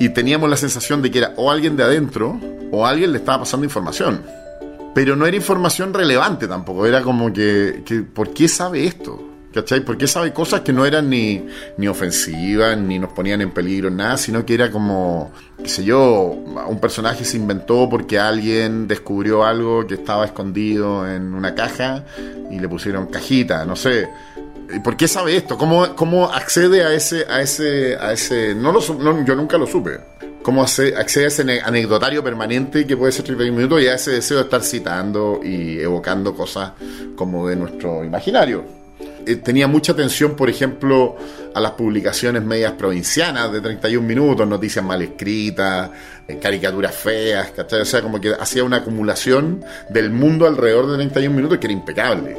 Y 0.00 0.08
teníamos 0.08 0.50
la 0.50 0.56
sensación 0.56 1.00
de 1.00 1.10
que 1.10 1.18
era 1.18 1.34
o 1.36 1.50
alguien 1.50 1.76
de 1.76 1.84
adentro 1.84 2.40
o 2.72 2.86
alguien 2.86 3.12
le 3.12 3.18
estaba 3.18 3.40
pasando 3.40 3.64
información. 3.64 4.22
Pero 4.94 5.14
no 5.14 5.26
era 5.26 5.36
información 5.36 5.94
relevante 5.94 6.48
tampoco. 6.48 6.86
Era 6.86 7.02
como 7.02 7.32
que, 7.32 7.82
que 7.84 8.00
¿por 8.00 8.32
qué 8.32 8.48
sabe 8.48 8.84
esto? 8.86 9.35
¿Cachai? 9.56 9.80
¿Por 9.80 9.96
qué 9.96 10.06
sabe 10.06 10.32
cosas 10.34 10.60
que 10.60 10.72
no 10.72 10.84
eran 10.84 11.08
ni, 11.08 11.46
ni 11.78 11.88
ofensivas, 11.88 12.76
ni 12.76 12.98
nos 12.98 13.12
ponían 13.12 13.40
en 13.40 13.50
peligro, 13.52 13.90
nada? 13.90 14.18
Sino 14.18 14.44
que 14.44 14.52
era 14.54 14.70
como, 14.70 15.32
qué 15.62 15.68
sé 15.70 15.82
yo, 15.82 16.36
un 16.68 16.78
personaje 16.78 17.24
se 17.24 17.38
inventó 17.38 17.88
porque 17.88 18.18
alguien 18.18 18.86
descubrió 18.86 19.44
algo 19.44 19.86
que 19.86 19.94
estaba 19.94 20.26
escondido 20.26 21.10
en 21.10 21.32
una 21.34 21.54
caja 21.54 22.04
y 22.50 22.60
le 22.60 22.68
pusieron 22.68 23.06
cajita, 23.06 23.64
no 23.64 23.76
sé. 23.76 24.08
¿Y 24.74 24.80
¿Por 24.80 24.96
qué 24.96 25.08
sabe 25.08 25.36
esto? 25.36 25.56
¿Cómo, 25.56 25.96
cómo 25.96 26.26
accede 26.30 26.84
a 26.84 26.92
ese, 26.92 27.24
a 27.28 27.40
ese, 27.40 27.96
a 27.96 28.12
ese? 28.12 28.54
No 28.54 28.72
lo, 28.72 28.80
no, 28.98 29.24
yo 29.24 29.34
nunca 29.34 29.56
lo 29.56 29.66
supe. 29.66 29.98
¿Cómo 30.42 30.62
hace- 30.62 30.94
accede 30.96 31.24
a 31.24 31.28
ese 31.28 31.42
ane- 31.44 31.60
anecdotario 31.64 32.22
permanente 32.22 32.86
que 32.86 32.96
puede 32.96 33.10
ser 33.10 33.24
31 33.24 33.56
minutos 33.56 33.80
y 33.82 33.86
a 33.88 33.94
ese 33.94 34.10
deseo 34.12 34.36
de 34.36 34.42
estar 34.44 34.62
citando 34.62 35.40
y 35.42 35.78
evocando 35.80 36.34
cosas 36.36 36.72
como 37.16 37.48
de 37.48 37.56
nuestro 37.56 38.04
imaginario? 38.04 38.85
Eh, 39.26 39.36
tenía 39.36 39.66
mucha 39.66 39.92
atención, 39.92 40.36
por 40.36 40.48
ejemplo, 40.48 41.16
a 41.52 41.60
las 41.60 41.72
publicaciones 41.72 42.44
medias 42.44 42.72
provincianas 42.72 43.50
de 43.50 43.60
31 43.60 44.06
minutos, 44.06 44.46
noticias 44.46 44.84
mal 44.84 45.02
escritas, 45.02 45.90
eh, 46.28 46.38
caricaturas 46.38 46.94
feas, 46.94 47.50
¿cachai? 47.50 47.80
O 47.80 47.84
sea, 47.84 48.02
como 48.02 48.20
que 48.20 48.32
hacía 48.32 48.62
una 48.62 48.78
acumulación 48.78 49.64
del 49.90 50.10
mundo 50.10 50.46
alrededor 50.46 50.86
de 50.92 50.96
31 50.96 51.34
minutos 51.34 51.58
que 51.58 51.66
era 51.66 51.72
impecable. 51.72 52.36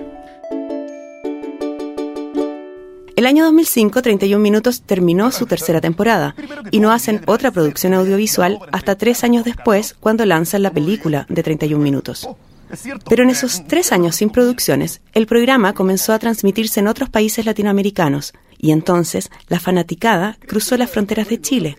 El 3.17 3.25
año 3.25 3.43
2005, 3.45 4.01
31 4.01 4.41
Minutos 4.41 4.83
terminó 4.83 5.31
su 5.31 5.47
tercera 5.47 5.81
temporada 5.81 6.35
y 6.69 6.79
no 6.79 6.91
hacen 6.91 7.21
otra 7.25 7.49
producción 7.49 7.95
audiovisual 7.95 8.59
hasta 8.71 8.95
tres 8.95 9.23
años 9.23 9.43
después, 9.43 9.95
cuando 9.99 10.23
lanzan 10.23 10.61
la 10.61 10.71
película 10.71 11.25
de 11.27 11.41
31 11.41 11.83
Minutos. 11.83 12.29
Pero 13.09 13.23
en 13.23 13.29
esos 13.29 13.65
tres 13.67 13.91
años 13.91 14.15
sin 14.15 14.29
producciones, 14.29 15.01
el 15.13 15.27
programa 15.27 15.73
comenzó 15.73 16.13
a 16.13 16.19
transmitirse 16.19 16.79
en 16.79 16.87
otros 16.87 17.09
países 17.09 17.45
latinoamericanos 17.45 18.33
y 18.57 18.71
entonces 18.71 19.29
la 19.47 19.59
fanaticada 19.59 20.37
cruzó 20.47 20.77
las 20.77 20.89
fronteras 20.89 21.29
de 21.29 21.41
Chile. 21.41 21.77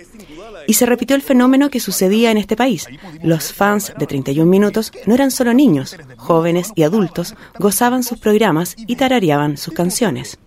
Y 0.67 0.75
se 0.75 0.87
repitió 0.87 1.17
el 1.17 1.23
fenómeno 1.23 1.71
que 1.71 1.81
sucedía 1.81 2.31
en 2.31 2.37
este 2.37 2.57
país. 2.57 2.87
Los 3.23 3.53
fans 3.53 3.93
de 3.99 4.07
31 4.07 4.49
Minutos 4.49 4.93
no 5.07 5.15
eran 5.15 5.31
solo 5.31 5.55
niños, 5.55 5.97
jóvenes 6.17 6.73
y 6.75 6.83
adultos 6.83 7.35
gozaban 7.59 8.03
sus 8.03 8.19
programas 8.19 8.77
y 8.77 8.97
tarareaban 8.97 9.57
sus 9.57 9.73
canciones. 9.73 10.39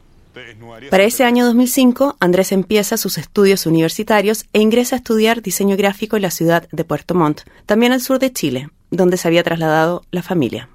Para 0.89 1.03
ese 1.03 1.23
año 1.23 1.45
2005, 1.45 2.17
Andrés 2.19 2.51
empieza 2.51 2.97
sus 2.97 3.17
estudios 3.17 3.65
universitarios 3.65 4.45
e 4.53 4.59
ingresa 4.59 4.95
a 4.95 4.99
estudiar 4.99 5.41
diseño 5.41 5.75
gráfico 5.75 6.15
en 6.15 6.21
la 6.21 6.31
ciudad 6.31 6.67
de 6.71 6.83
Puerto 6.85 7.15
Montt, 7.15 7.41
también 7.65 7.91
al 7.91 8.01
sur 8.01 8.19
de 8.19 8.31
Chile, 8.31 8.69
donde 8.91 9.17
se 9.17 9.27
había 9.27 9.43
trasladado 9.43 10.03
la 10.11 10.21
familia. 10.21 10.69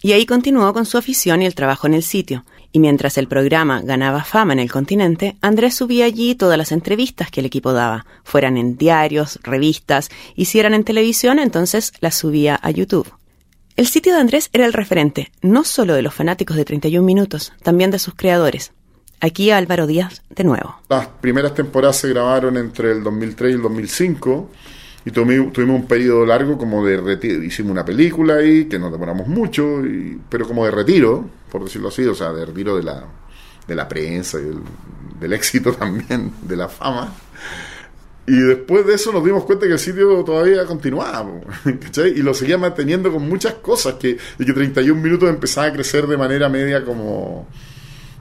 y 0.00 0.12
ahí 0.12 0.26
continuó 0.26 0.72
con 0.72 0.86
su 0.86 0.96
afición 0.96 1.42
y 1.42 1.46
el 1.46 1.56
trabajo 1.56 1.88
en 1.88 1.94
el 1.94 2.04
sitio. 2.04 2.44
Y 2.70 2.78
mientras 2.78 3.18
el 3.18 3.26
programa 3.26 3.80
ganaba 3.82 4.22
fama 4.22 4.52
en 4.52 4.60
el 4.60 4.70
continente, 4.70 5.36
Andrés 5.40 5.74
subía 5.74 6.04
allí 6.04 6.34
todas 6.34 6.56
las 6.56 6.70
entrevistas 6.70 7.30
que 7.30 7.40
el 7.40 7.46
equipo 7.46 7.72
daba, 7.72 8.06
fueran 8.22 8.56
en 8.56 8.76
diarios, 8.76 9.40
revistas, 9.42 10.10
y 10.36 10.44
si 10.44 10.60
eran 10.60 10.74
en 10.74 10.84
televisión, 10.84 11.38
entonces 11.38 11.92
las 12.00 12.14
subía 12.14 12.58
a 12.62 12.70
YouTube. 12.70 13.10
El 13.74 13.86
sitio 13.86 14.14
de 14.14 14.20
Andrés 14.20 14.50
era 14.52 14.66
el 14.66 14.72
referente, 14.72 15.32
no 15.40 15.64
solo 15.64 15.94
de 15.94 16.02
los 16.02 16.14
fanáticos 16.14 16.56
de 16.56 16.64
31 16.64 17.04
minutos, 17.04 17.52
también 17.62 17.90
de 17.90 17.98
sus 17.98 18.14
creadores. 18.14 18.72
Aquí 19.20 19.50
Álvaro 19.50 19.86
Díaz 19.86 20.22
de 20.30 20.44
nuevo. 20.44 20.76
Las 20.88 21.06
primeras 21.06 21.54
temporadas 21.54 21.96
se 21.96 22.08
grabaron 22.08 22.56
entre 22.56 22.92
el 22.92 23.02
2003 23.02 23.50
y 23.50 23.54
el 23.54 23.62
2005 23.62 24.50
y 25.08 25.10
tuvimos, 25.10 25.56
un 25.56 25.86
periodo 25.86 26.26
largo 26.26 26.58
como 26.58 26.84
de 26.84 26.98
retiro. 26.98 27.42
Hicimos 27.42 27.72
una 27.72 27.84
película 27.84 28.34
ahí, 28.34 28.66
que 28.66 28.78
nos 28.78 28.92
demoramos 28.92 29.26
mucho, 29.26 29.80
pero 30.28 30.46
como 30.46 30.66
de 30.66 30.70
retiro, 30.70 31.30
por 31.50 31.64
decirlo 31.64 31.88
así, 31.88 32.04
o 32.04 32.14
sea, 32.14 32.30
de 32.34 32.44
retiro 32.44 32.76
de 32.76 32.82
la, 32.82 33.04
de 33.66 33.74
la 33.74 33.88
prensa 33.88 34.38
y 34.38 34.50
del, 35.18 35.32
éxito 35.32 35.72
también, 35.78 36.32
de 36.42 36.56
la 36.56 36.68
fama. 36.68 37.14
Y 38.26 38.38
después 38.38 38.84
de 38.86 38.94
eso 38.96 39.10
nos 39.10 39.24
dimos 39.24 39.44
cuenta 39.44 39.66
que 39.66 39.72
el 39.72 39.78
sitio 39.78 40.22
todavía 40.24 40.66
continuaba, 40.66 41.40
¿cachai? 41.80 42.10
Y 42.10 42.20
lo 42.20 42.34
seguía 42.34 42.58
manteniendo 42.58 43.10
con 43.10 43.26
muchas 43.26 43.54
cosas, 43.54 43.94
que, 43.94 44.18
y 44.38 44.44
que 44.44 44.52
31 44.52 45.00
minutos 45.00 45.30
empezaba 45.30 45.68
a 45.68 45.72
crecer 45.72 46.06
de 46.06 46.18
manera 46.18 46.50
media 46.50 46.84
como 46.84 47.48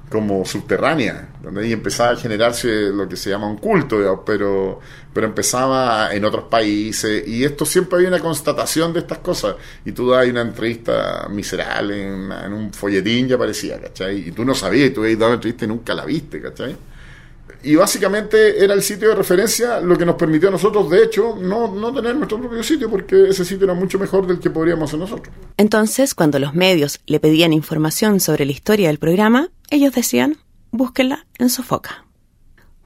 como 0.09 0.45
subterránea, 0.45 1.29
donde 1.41 1.63
ahí 1.63 1.73
empezaba 1.73 2.11
a 2.11 2.15
generarse 2.15 2.89
lo 2.93 3.09
que 3.09 3.17
se 3.17 3.29
llama 3.29 3.47
un 3.47 3.57
culto, 3.57 4.23
pero, 4.25 4.79
pero 5.13 5.27
empezaba 5.27 6.13
en 6.13 6.23
otros 6.23 6.45
países, 6.45 7.27
y 7.27 7.43
esto 7.43 7.65
siempre 7.65 7.97
había 7.97 8.07
una 8.09 8.19
constatación 8.19 8.93
de 8.93 8.99
estas 8.99 9.17
cosas, 9.17 9.55
y 9.83 9.91
tú 9.91 10.09
das 10.09 10.27
una 10.27 10.41
entrevista 10.41 11.27
miserable 11.29 12.07
en, 12.07 12.31
en 12.31 12.53
un 12.53 12.73
folletín, 12.73 13.27
ya 13.27 13.35
aparecía, 13.35 13.81
¿cachai? 13.81 14.29
Y 14.29 14.31
tú 14.31 14.45
no 14.45 14.55
sabías, 14.55 14.89
y 14.89 14.93
tú 14.93 15.01
habías 15.01 15.19
dado 15.19 15.31
una 15.31 15.35
entrevista 15.35 15.65
y 15.65 15.67
nunca 15.67 15.93
la 15.93 16.05
viste, 16.05 16.41
¿cachai? 16.41 16.75
Y 17.63 17.75
básicamente 17.75 18.63
era 18.63 18.73
el 18.73 18.81
sitio 18.81 19.09
de 19.09 19.15
referencia 19.15 19.79
lo 19.79 19.97
que 19.97 20.05
nos 20.05 20.15
permitió 20.15 20.49
a 20.49 20.51
nosotros, 20.51 20.89
de 20.89 21.03
hecho, 21.03 21.35
no, 21.39 21.73
no 21.73 21.93
tener 21.93 22.15
nuestro 22.15 22.39
propio 22.39 22.63
sitio, 22.63 22.89
porque 22.89 23.29
ese 23.29 23.43
sitio 23.43 23.65
era 23.65 23.73
mucho 23.73 23.99
mejor 23.99 24.27
del 24.27 24.39
que 24.39 24.49
podríamos 24.49 24.89
hacer 24.89 24.99
nosotros. 24.99 25.33
Entonces, 25.57 26.15
cuando 26.15 26.39
los 26.39 26.53
medios 26.53 26.99
le 27.05 27.19
pedían 27.19 27.53
información 27.53 28.19
sobre 28.19 28.45
la 28.45 28.51
historia 28.51 28.87
del 28.87 28.99
programa, 28.99 29.49
ellos 29.69 29.93
decían, 29.93 30.37
búsquenla 30.71 31.25
en 31.39 31.49
Sofoca. 31.49 32.05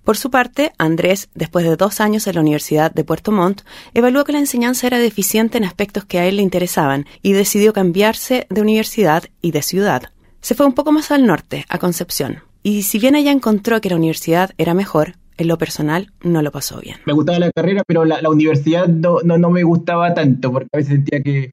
Por 0.03 0.17
su 0.17 0.31
parte, 0.31 0.73
Andrés, 0.79 1.29
después 1.35 1.63
de 1.63 1.75
dos 1.75 2.01
años 2.01 2.25
en 2.25 2.35
la 2.35 2.41
Universidad 2.41 2.91
de 2.91 3.03
Puerto 3.03 3.31
Montt, 3.31 3.61
evaluó 3.93 4.23
que 4.23 4.31
la 4.31 4.39
enseñanza 4.39 4.87
era 4.87 4.97
deficiente 4.97 5.59
en 5.59 5.63
aspectos 5.63 6.05
que 6.05 6.17
a 6.17 6.25
él 6.25 6.37
le 6.37 6.41
interesaban 6.41 7.05
y 7.21 7.33
decidió 7.33 7.71
cambiarse 7.71 8.47
de 8.49 8.61
universidad 8.61 9.25
y 9.41 9.51
de 9.51 9.61
ciudad. 9.61 10.11
Se 10.41 10.55
fue 10.55 10.65
un 10.65 10.73
poco 10.73 10.91
más 10.91 11.11
al 11.11 11.27
norte, 11.27 11.65
a 11.69 11.77
Concepción, 11.77 12.41
y 12.63 12.84
si 12.84 13.00
bien 13.00 13.15
ella 13.15 13.32
encontró 13.32 13.82
que 13.82 13.89
la 13.89 13.96
universidad 13.96 14.51
era 14.58 14.74
mejor, 14.74 15.15
en 15.38 15.48
lo 15.48 15.58
personal 15.58 16.12
no 16.24 16.41
lo 16.41 16.51
pasó 16.51 16.80
bien. 16.80 16.98
Me 17.06 17.13
gustaba 17.13 17.39
la 17.39 17.51
carrera, 17.51 17.84
pero 17.88 18.06
la, 18.06 18.30
universidad 18.30 18.88
no, 18.88 19.20
no, 19.24 19.50
me 19.50 19.63
gustaba 19.63 20.13
tanto, 20.13 20.51
porque 20.51 20.70
a 20.74 20.77
veces 20.77 20.94
sentía 20.94 21.22
que 21.24 21.51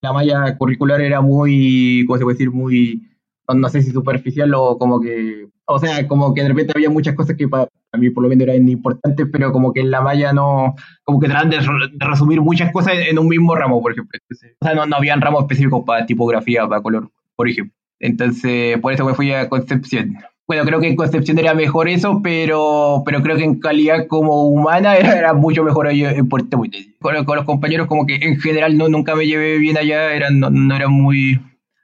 la 0.00 0.12
malla 0.12 0.56
curricular 0.56 1.00
era 1.00 1.20
muy, 1.20 2.04
¿cómo 2.06 2.18
se 2.18 2.24
puede 2.24 2.34
decir? 2.34 2.50
Muy, 2.50 3.06
no, 3.52 3.68
sé 3.68 3.82
si 3.82 3.90
superficial 3.90 4.54
o 4.54 4.78
como 4.78 5.00
que, 5.00 5.48
o 5.66 5.78
sea, 5.78 6.08
como 6.08 6.32
que 6.32 6.42
de 6.42 6.48
repente 6.48 6.72
había 6.74 6.88
muchas 6.88 7.14
cosas 7.14 7.36
que 7.36 7.48
para, 7.48 7.68
mí 7.98 8.10
por 8.10 8.22
lo 8.22 8.28
menos 8.28 8.48
eran 8.48 8.68
importantes, 8.68 9.26
pero 9.30 9.52
como 9.52 9.72
que 9.72 9.80
en 9.80 9.90
la 9.90 10.00
malla 10.00 10.32
no, 10.32 10.74
como 11.04 11.20
que 11.20 11.28
trataban 11.28 11.50
de, 11.50 11.58
resumir 11.98 12.40
muchas 12.40 12.72
cosas 12.72 12.94
en, 13.06 13.18
un 13.18 13.28
mismo 13.28 13.54
ramo, 13.54 13.82
por 13.82 13.92
ejemplo. 13.92 14.18
O 14.30 14.64
sea, 14.64 14.74
no, 14.74 14.86
no 14.86 14.96
habían 14.96 15.20
ramos 15.20 15.42
específicos 15.42 15.82
para 15.84 16.06
tipografía, 16.06 16.66
para 16.66 16.80
color, 16.80 17.10
por 17.34 17.48
ejemplo. 17.48 17.74
Entonces, 17.98 18.78
por 18.78 18.92
eso 18.92 19.04
me 19.04 19.14
fui 19.14 19.32
a 19.32 19.48
Concepción 19.48 20.16
bueno, 20.48 20.64
creo 20.64 20.80
que 20.80 20.86
en 20.86 20.96
Concepción 20.96 21.38
era 21.38 21.54
mejor 21.54 21.88
eso, 21.88 22.20
pero, 22.22 23.02
pero 23.04 23.20
creo 23.22 23.36
que 23.36 23.42
en 23.42 23.58
calidad 23.58 24.06
como 24.06 24.44
humana 24.48 24.96
era, 24.96 25.32
mucho 25.34 25.64
mejor 25.64 25.88
allá 25.88 26.12
en 26.12 26.28
Puerto. 26.28 26.58
Con, 27.00 27.24
con, 27.24 27.36
los 27.36 27.44
compañeros 27.44 27.88
como 27.88 28.06
que 28.06 28.14
en 28.16 28.38
general 28.40 28.78
no 28.78 28.88
nunca 28.88 29.16
me 29.16 29.26
llevé 29.26 29.58
bien 29.58 29.76
allá, 29.76 30.14
eran, 30.14 30.38
no, 30.38 30.74
eran 30.74 30.92
muy... 30.92 31.40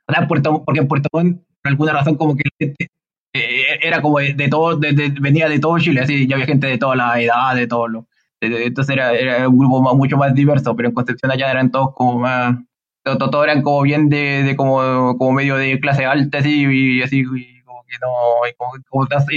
Sea, 0.08 0.28
Puerto, 0.28 0.62
porque 0.64 0.80
en 0.80 0.88
Puerto 0.88 1.08
Montt, 1.12 1.40
por 1.62 1.70
alguna 1.70 1.92
razón, 1.92 2.16
como 2.16 2.36
que 2.36 2.42
eh, 2.58 3.78
era 3.80 4.02
como 4.02 4.18
de, 4.18 4.48
todo, 4.48 4.78
venía 4.78 5.48
de 5.48 5.58
todo 5.58 5.78
Chile, 5.78 6.00
así, 6.02 6.26
ya 6.26 6.36
había 6.36 6.46
gente 6.46 6.66
de 6.66 6.78
toda 6.78 6.94
la 6.96 7.20
edad, 7.20 7.54
de 7.56 7.66
todo 7.66 7.88
lo... 7.88 8.06
entonces 8.40 8.94
era, 8.94 9.12
era 9.14 9.48
un 9.48 9.58
grupo 9.58 9.80
mucho 9.96 10.16
más 10.18 10.34
diverso, 10.34 10.76
pero 10.76 10.88
en 10.88 10.94
Concepción 10.94 11.32
allá 11.32 11.50
eran 11.50 11.70
todos 11.70 11.94
como 11.94 12.18
más... 12.18 12.58
Todos, 13.04 13.44
eran 13.44 13.62
como 13.62 13.82
bien 13.82 14.08
de, 14.08 14.44
de 14.44 14.54
como, 14.54 15.16
como 15.18 15.32
medio 15.32 15.56
de 15.56 15.80
clase 15.80 16.04
alta, 16.04 16.38
así, 16.38 16.64
y 16.68 17.02
así... 17.02 17.22
Y, 17.22 17.51
no, 18.00 18.46
y 18.48 18.54
como, 18.54 18.72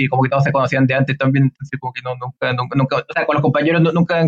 como 0.09 0.23
que 0.23 0.29
todos 0.29 0.43
se 0.43 0.51
conocían 0.51 0.85
de 0.87 0.93
antes 0.93 1.17
también, 1.17 1.51
como 1.79 1.93
que 1.93 2.01
no, 2.01 2.15
nunca, 2.15 2.53
nunca, 2.53 2.97
o 2.97 3.13
sea, 3.13 3.25
con 3.25 3.35
los 3.35 3.41
compañeros 3.41 3.81
nunca 3.93 4.23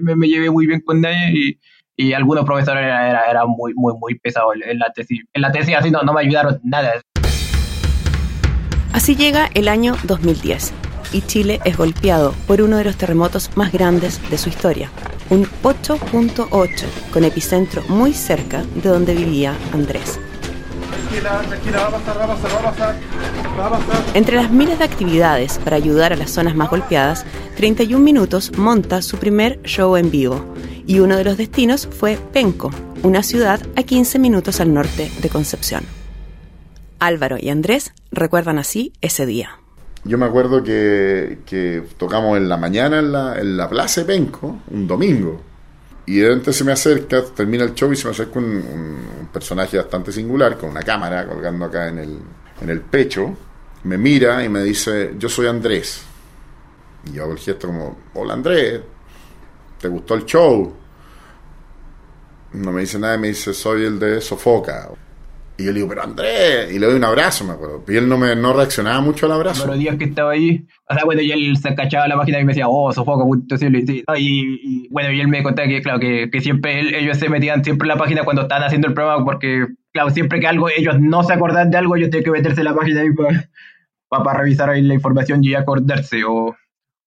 me, 0.00 0.28
llevé 0.28 0.50
muy 0.50 0.66
bien 0.66 0.80
con 0.80 1.00
nadie 1.00 1.30
y, 1.32 1.60
y 1.96 2.12
algunos 2.12 2.44
profesores 2.44 2.84
eran 2.84 3.08
era, 3.08 3.24
era 3.30 3.46
muy, 3.46 3.72
muy, 3.74 3.94
muy 3.98 4.18
pesados 4.18 4.54
en 4.64 4.78
la 4.78 4.92
tesis. 4.92 5.24
En 5.32 5.42
la 5.42 5.52
tesis 5.52 5.74
así 5.76 5.90
no, 5.90 6.02
no 6.02 6.12
me 6.12 6.20
ayudaron 6.20 6.60
nada. 6.62 7.00
Así 8.92 9.14
llega 9.14 9.50
el 9.54 9.68
año 9.68 9.94
2010 10.04 10.72
y 11.12 11.22
Chile 11.22 11.60
es 11.64 11.76
golpeado 11.76 12.34
por 12.46 12.62
uno 12.62 12.78
de 12.78 12.84
los 12.84 12.96
terremotos 12.96 13.56
más 13.56 13.72
grandes 13.72 14.20
de 14.30 14.38
su 14.38 14.48
historia, 14.48 14.90
un 15.30 15.44
8.8 15.62 17.10
con 17.12 17.24
epicentro 17.24 17.82
muy 17.88 18.12
cerca 18.12 18.62
de 18.74 18.88
donde 18.88 19.14
vivía 19.14 19.54
Andrés. 19.72 20.18
Entre 24.14 24.36
las 24.36 24.50
miles 24.50 24.78
de 24.78 24.84
actividades 24.84 25.58
para 25.58 25.76
ayudar 25.76 26.12
a 26.12 26.16
las 26.16 26.30
zonas 26.30 26.54
más 26.54 26.70
golpeadas, 26.70 27.24
31 27.56 28.02
Minutos 28.02 28.56
monta 28.56 29.02
su 29.02 29.16
primer 29.16 29.60
show 29.62 29.96
en 29.96 30.10
vivo 30.10 30.54
y 30.86 31.00
uno 31.00 31.16
de 31.16 31.24
los 31.24 31.36
destinos 31.36 31.88
fue 31.90 32.18
Penco, 32.32 32.70
una 33.02 33.22
ciudad 33.22 33.60
a 33.76 33.82
15 33.82 34.18
minutos 34.18 34.60
al 34.60 34.72
norte 34.72 35.10
de 35.20 35.28
Concepción. 35.28 35.84
Álvaro 36.98 37.36
y 37.40 37.50
Andrés 37.50 37.92
recuerdan 38.10 38.58
así 38.58 38.92
ese 39.00 39.26
día. 39.26 39.50
Yo 40.04 40.18
me 40.18 40.26
acuerdo 40.26 40.62
que, 40.62 41.82
tocamos 41.96 42.36
en 42.36 42.48
la 42.48 42.56
mañana 42.56 43.00
en 43.00 43.12
la, 43.12 43.40
en 43.40 43.56
la 43.56 43.68
Plaza 43.68 44.02
de 44.02 44.06
Penco, 44.06 44.58
un 44.70 44.86
domingo. 44.86 45.40
Y 46.06 46.18
de 46.18 46.28
repente 46.28 46.52
se 46.52 46.64
me 46.64 46.72
acerca, 46.72 47.24
termina 47.24 47.64
el 47.64 47.74
show 47.74 47.92
y 47.92 47.96
se 47.96 48.06
me 48.06 48.12
acerca 48.12 48.38
un, 48.38 49.28
personaje 49.32 49.76
bastante 49.76 50.12
singular, 50.12 50.56
con 50.56 50.70
una 50.70 50.82
cámara 50.82 51.26
colgando 51.26 51.64
acá 51.64 51.88
en 51.88 51.98
el, 51.98 52.18
en 52.60 52.70
el 52.70 52.80
pecho. 52.80 53.36
Me 53.84 53.98
mira 53.98 54.42
y 54.44 54.48
me 54.48 54.62
dice, 54.62 55.14
yo 55.18 55.28
soy 55.28 55.48
Andrés. 55.48 56.02
Y 57.04 57.14
yo 57.14 57.24
hago 57.24 57.32
el 57.32 57.38
gesto 57.38 57.66
como, 57.66 57.98
hola 58.14 58.34
Andrés, 58.34 58.80
¿te 59.80 59.88
gustó 59.88 60.14
el 60.14 60.24
show? 60.24 60.74
No 62.52 62.72
me 62.72 62.82
dice 62.82 62.98
nada, 62.98 63.18
me 63.18 63.28
dice, 63.28 63.52
soy 63.52 63.84
el 63.84 63.98
de 63.98 64.20
Sofoca. 64.20 64.88
Y 65.58 65.64
yo 65.64 65.72
le 65.72 65.76
digo, 65.76 65.88
pero 65.88 66.02
Andrés, 66.02 66.70
y 66.70 66.78
le 66.78 66.86
doy 66.86 66.96
un 66.96 67.04
abrazo, 67.04 67.44
me 67.44 67.54
acuerdo. 67.54 67.82
Y 67.88 67.96
él 67.96 68.06
no, 68.08 68.18
me, 68.18 68.36
no 68.36 68.52
reaccionaba 68.52 69.00
mucho 69.00 69.24
al 69.24 69.32
abrazo. 69.32 69.66
Los 69.66 69.78
días 69.78 69.96
que 69.96 70.04
estaba 70.04 70.32
ahí, 70.32 70.66
o 70.88 70.94
sea, 70.94 71.04
bueno, 71.06 71.22
y 71.22 71.32
él 71.32 71.56
se 71.56 71.74
cachaba 71.74 72.06
la 72.08 72.16
página 72.16 72.40
y 72.40 72.44
me 72.44 72.52
decía, 72.52 72.68
oh, 72.68 72.92
sofoco, 72.92 73.26
sí, 73.58 74.04
y, 74.18 74.88
bueno, 74.90 75.12
y 75.12 75.20
él 75.20 75.28
me 75.28 75.42
contaba 75.42 75.66
que, 75.66 75.80
claro, 75.80 75.98
que, 75.98 76.28
que 76.30 76.40
siempre 76.42 76.98
ellos 76.98 77.16
se 77.16 77.30
metían 77.30 77.64
siempre 77.64 77.86
en 77.86 77.88
la 77.88 77.96
página 77.96 78.24
cuando 78.24 78.42
estaban 78.42 78.64
haciendo 78.64 78.88
el 78.88 78.94
programa, 78.94 79.24
porque, 79.24 79.66
claro, 79.92 80.10
siempre 80.10 80.40
que 80.40 80.46
algo, 80.46 80.68
ellos 80.68 81.00
no 81.00 81.22
se 81.22 81.32
acordan 81.32 81.70
de 81.70 81.78
algo, 81.78 81.96
ellos 81.96 82.10
tienen 82.10 82.24
que 82.24 82.30
meterse 82.32 82.60
en 82.60 82.66
la 82.66 82.74
página 82.74 83.00
ahí 83.00 83.14
para, 83.14 83.48
para, 84.10 84.38
revisar 84.38 84.68
ahí 84.68 84.82
la 84.82 84.92
información 84.92 85.42
y 85.42 85.54
acordarse, 85.54 86.22
o, 86.24 86.54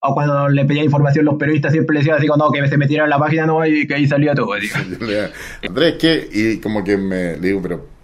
o 0.01 0.13
cuando 0.15 0.50
le 0.50 0.65
pedía 0.65 0.84
información 0.84 1.25
los 1.25 1.36
periodistas 1.36 1.72
siempre 1.72 1.94
le 1.94 2.00
decían 2.00 2.18
así, 2.18 2.25
no, 2.25 2.51
que 2.51 2.68
se 2.68 2.77
metieran 2.77 3.06
en 3.06 3.12
la 3.12 3.20
página 3.20 3.46
no 3.46 3.63
y 3.63 3.86
que 3.86 3.94
ahí 3.94 4.08
salía 4.08 4.34
todo. 4.34 4.53
Andrés, 5.68 5.96
¿qué? 6.00 6.27
Y 6.34 6.58
como 6.58 6.84
que 6.84 6.98
me 6.98 7.36
digo, 7.36 7.62
pero 7.62 7.99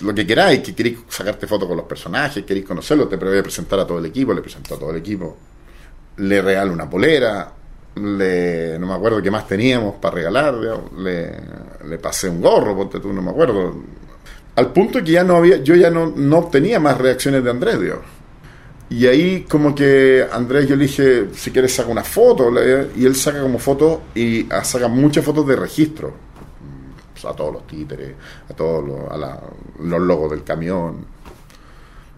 lo 0.00 0.14
que 0.14 0.26
queráis, 0.26 0.60
que 0.60 0.74
queréis 0.74 0.98
sacarte 1.08 1.46
fotos 1.46 1.68
con 1.68 1.76
los 1.76 1.86
personajes, 1.86 2.44
queréis 2.44 2.66
conocerlos, 2.66 3.08
te 3.08 3.16
voy 3.16 3.38
a 3.38 3.42
presentar 3.42 3.78
a 3.80 3.86
todo 3.86 3.98
el 3.98 4.06
equipo, 4.06 4.34
le 4.34 4.40
presentó 4.40 4.74
a 4.74 4.78
todo 4.78 4.90
el 4.90 4.96
equipo, 4.96 5.36
le 6.16 6.42
regalo 6.42 6.72
una 6.72 6.90
polera, 6.90 7.52
le, 7.96 8.78
no 8.78 8.86
me 8.88 8.94
acuerdo 8.94 9.22
qué 9.22 9.30
más 9.30 9.46
teníamos 9.46 9.96
para 9.96 10.16
regalar, 10.16 10.54
le, 10.54 11.32
le, 11.88 11.98
pasé 11.98 12.28
un 12.28 12.40
gorro, 12.40 12.76
ponte 12.76 12.98
tú, 12.98 13.12
no 13.12 13.22
me 13.22 13.30
acuerdo. 13.30 13.74
Al 14.56 14.72
punto 14.72 15.02
que 15.02 15.12
ya 15.12 15.24
no 15.24 15.36
había, 15.36 15.58
yo 15.58 15.74
ya 15.74 15.90
no, 15.90 16.12
no 16.14 16.38
obtenía 16.38 16.80
más 16.80 16.98
reacciones 16.98 17.44
de 17.44 17.50
Andrés, 17.50 17.80
Dios. 17.80 17.98
Y 18.90 19.06
ahí 19.06 19.46
como 19.48 19.74
que 19.74 20.26
Andrés 20.30 20.68
yo 20.68 20.76
le 20.76 20.84
dije, 20.84 21.28
si 21.34 21.50
quieres 21.50 21.74
saca 21.74 21.88
una 21.88 22.04
foto, 22.04 22.52
y 22.96 23.04
él 23.04 23.14
saca 23.14 23.40
como 23.40 23.58
foto 23.58 24.02
y 24.14 24.46
ah, 24.52 24.62
saca 24.64 24.88
muchas 24.88 25.24
fotos 25.24 25.46
de 25.46 25.56
registro 25.56 26.33
a 27.26 27.34
todos 27.34 27.52
los 27.52 27.66
títeres, 27.66 28.14
a 28.48 28.54
todos 28.54 28.86
los, 28.86 29.10
a 29.10 29.40
los 29.80 30.00
logos 30.00 30.30
del 30.30 30.44
camión. 30.44 31.06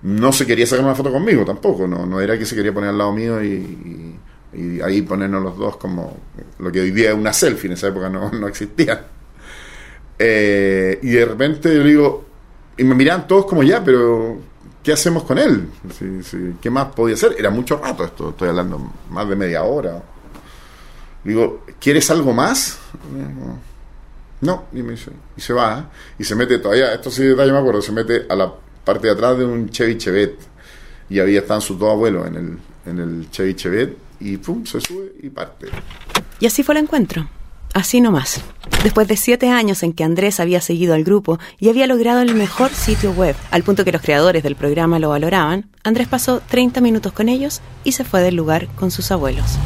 No 0.03 0.33
se 0.33 0.47
quería 0.47 0.67
sacar 0.67 0.85
una 0.85 0.95
foto 0.95 1.11
conmigo 1.11 1.45
tampoco, 1.45 1.87
no, 1.87 2.07
no 2.07 2.21
era 2.21 2.39
que 2.39 2.47
se 2.47 2.55
quería 2.55 2.73
poner 2.73 2.91
al 2.91 2.99
lado 2.99 3.13
mío 3.13 3.43
y, 3.43 4.15
ahí 4.83 5.03
ponernos 5.03 5.43
los 5.43 5.59
dos 5.59 5.77
como 5.77 6.17
lo 6.61 6.73
que 6.73 6.81
hoy 6.81 6.91
día 6.91 7.11
es 7.11 7.15
una 7.15 7.33
selfie, 7.33 7.67
en 7.67 7.75
esa 7.75 7.89
época 7.89 8.09
no, 8.09 8.31
no 8.31 8.49
existía. 8.49 9.07
Eh, 10.19 10.99
y 11.03 11.11
de 11.11 11.25
repente 11.27 11.75
yo 11.75 11.83
digo, 11.85 12.25
Y 12.79 12.85
me 12.85 12.95
miraban 12.95 13.27
todos 13.27 13.47
como 13.47 13.63
ya, 13.63 13.85
pero 13.85 14.39
¿qué 14.83 14.93
hacemos 14.93 15.25
con 15.25 15.39
él? 15.39 15.69
¿Qué 16.61 16.71
más 16.71 16.87
podía 16.95 17.15
hacer? 17.15 17.35
Era 17.39 17.51
mucho 17.51 17.77
rato 17.77 18.05
esto, 18.05 18.31
estoy 18.31 18.49
hablando 18.49 18.93
más 19.11 19.29
de 19.29 19.37
media 19.37 19.63
hora. 19.63 20.03
Digo, 21.25 21.65
¿quieres 21.81 22.09
algo 22.11 22.33
más? 22.33 22.79
No, 24.41 24.65
y, 24.73 24.83
me 24.83 24.93
dice, 24.93 25.11
y 25.37 25.41
se 25.41 25.53
va, 25.53 25.91
y 26.19 26.25
se 26.25 26.35
mete 26.35 26.59
todavía, 26.59 26.93
esto 26.93 27.11
sí 27.11 27.23
detalle 27.23 27.53
me 27.53 27.59
acuerdo, 27.59 27.81
se 27.81 27.93
mete 27.93 28.27
a 28.29 28.37
la 28.37 28.53
parte 28.85 29.07
de 29.07 29.13
atrás 29.15 29.39
de 29.39 29.45
un 29.45 29.71
Chevy 29.71 29.97
Chevet, 29.97 30.37
y 31.09 31.21
había 31.21 31.41
están 31.41 31.61
sus 31.61 31.79
dos 31.79 31.91
abuelos 31.91 32.27
en 32.27 32.37
el, 32.37 32.59
en 32.91 32.99
el 32.99 33.31
Chevy 33.31 33.55
Chevet, 33.55 33.97
y 34.21 34.37
pum, 34.37 34.65
se 34.67 34.81
sube 34.81 35.13
y 35.23 35.31
parte. 35.31 35.69
Y 36.41 36.47
así 36.47 36.63
fue 36.63 36.75
el 36.75 36.83
encuentro. 36.83 37.29
Así 37.75 38.01
nomás. 38.01 38.41
Después 38.83 39.07
de 39.07 39.19
siete 39.19 39.51
años 39.51 39.83
en 39.83 39.93
que 39.93 40.05
Andrés 40.05 40.41
había 40.41 40.61
seguido 40.61 40.95
al 40.95 41.05
grupo 41.05 41.39
y 41.59 41.69
había 41.69 41.87
logrado 41.87 42.23
el 42.23 42.35
mejor 42.35 42.71
sitio 42.71 43.13
web, 43.13 43.37
al 43.51 43.65
punto 43.65 43.85
que 43.85 43.93
los 43.93 44.01
creadores 44.01 44.43
del 44.43 44.57
programa 44.57 44.99
lo 44.99 45.11
valoraban, 45.11 45.69
Andrés 45.85 46.09
pasó 46.09 46.41
30 46.49 46.81
minutos 46.81 47.13
con 47.13 47.29
ellos 47.29 47.61
y 47.85 47.93
se 47.93 48.05
fue 48.05 48.23
del 48.23 48.37
lugar 48.37 48.69
con 48.77 48.91
sus 48.91 49.11
abuelos. 49.11 49.59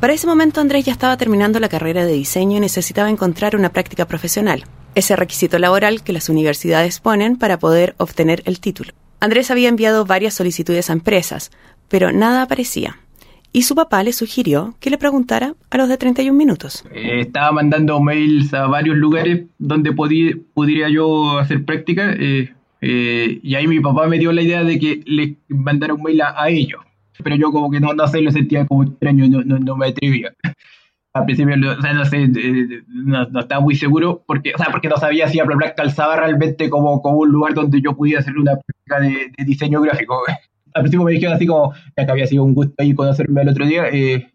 Para 0.00 0.14
ese 0.14 0.26
momento 0.26 0.62
Andrés 0.62 0.86
ya 0.86 0.92
estaba 0.92 1.18
terminando 1.18 1.60
la 1.60 1.68
carrera 1.68 2.06
de 2.06 2.14
diseño 2.14 2.56
y 2.56 2.60
necesitaba 2.60 3.10
encontrar 3.10 3.54
una 3.54 3.68
práctica 3.68 4.06
profesional, 4.06 4.64
ese 4.94 5.14
requisito 5.14 5.58
laboral 5.58 6.02
que 6.02 6.14
las 6.14 6.30
universidades 6.30 7.00
ponen 7.00 7.36
para 7.36 7.58
poder 7.58 7.94
obtener 7.98 8.42
el 8.46 8.60
título. 8.60 8.94
Andrés 9.20 9.50
había 9.50 9.68
enviado 9.68 10.06
varias 10.06 10.32
solicitudes 10.32 10.88
a 10.88 10.94
empresas, 10.94 11.50
pero 11.88 12.12
nada 12.12 12.40
aparecía. 12.40 12.96
Y 13.52 13.62
su 13.62 13.74
papá 13.74 14.02
le 14.02 14.14
sugirió 14.14 14.74
que 14.80 14.88
le 14.88 14.96
preguntara 14.96 15.54
a 15.68 15.76
los 15.76 15.88
de 15.88 15.98
31 15.98 16.36
minutos. 16.36 16.82
Eh, 16.94 17.20
estaba 17.20 17.52
mandando 17.52 18.00
mails 18.00 18.54
a 18.54 18.68
varios 18.68 18.96
lugares 18.96 19.44
donde 19.58 19.92
pudiera 19.92 20.88
yo 20.88 21.38
hacer 21.38 21.64
práctica 21.66 22.14
eh, 22.18 22.54
eh, 22.80 23.40
y 23.42 23.54
ahí 23.54 23.66
mi 23.66 23.80
papá 23.80 24.06
me 24.06 24.18
dio 24.18 24.32
la 24.32 24.40
idea 24.40 24.64
de 24.64 24.78
que 24.78 25.02
le 25.04 25.36
mandara 25.48 25.92
un 25.92 26.02
mail 26.02 26.22
a, 26.22 26.48
ellos. 26.48 26.80
Pero 27.22 27.36
yo 27.36 27.50
como 27.52 27.70
que 27.70 27.80
no, 27.80 27.92
no 27.94 28.06
sé, 28.08 28.20
lo 28.20 28.30
sentía 28.30 28.66
como 28.66 28.84
extraño, 28.84 29.28
no, 29.28 29.42
no, 29.42 29.58
no 29.58 29.76
me 29.76 29.88
atrevía 29.88 30.32
al 31.12 31.24
principio, 31.24 31.54
o 31.56 31.82
sea, 31.82 31.92
no 31.92 32.04
sé, 32.04 32.30
no, 32.88 33.40
estaba 33.40 33.60
muy 33.60 33.74
seguro, 33.74 34.22
porque, 34.26 34.52
o 34.54 34.58
sea, 34.58 34.68
porque 34.70 34.88
no 34.88 34.96
sabía 34.96 35.28
si 35.28 35.40
Black 35.40 35.74
calzaba 35.76 36.16
realmente 36.16 36.70
como, 36.70 37.02
como 37.02 37.18
un 37.18 37.30
lugar 37.30 37.54
donde 37.54 37.80
yo 37.80 37.96
pudiera 37.96 38.20
hacer 38.20 38.38
una 38.38 38.52
práctica 38.56 39.00
de, 39.00 39.44
diseño 39.44 39.80
gráfico. 39.80 40.20
Al 40.74 40.82
principio 40.82 41.04
me 41.04 41.12
dijeron 41.12 41.34
así 41.34 41.46
como, 41.46 41.74
ya 41.96 42.06
que 42.06 42.12
había 42.12 42.26
sido 42.28 42.44
un 42.44 42.54
gusto 42.54 42.74
ahí 42.78 42.94
conocerme 42.94 43.42
el 43.42 43.48
otro 43.48 43.66
día, 43.66 43.88
eh, 43.88 44.30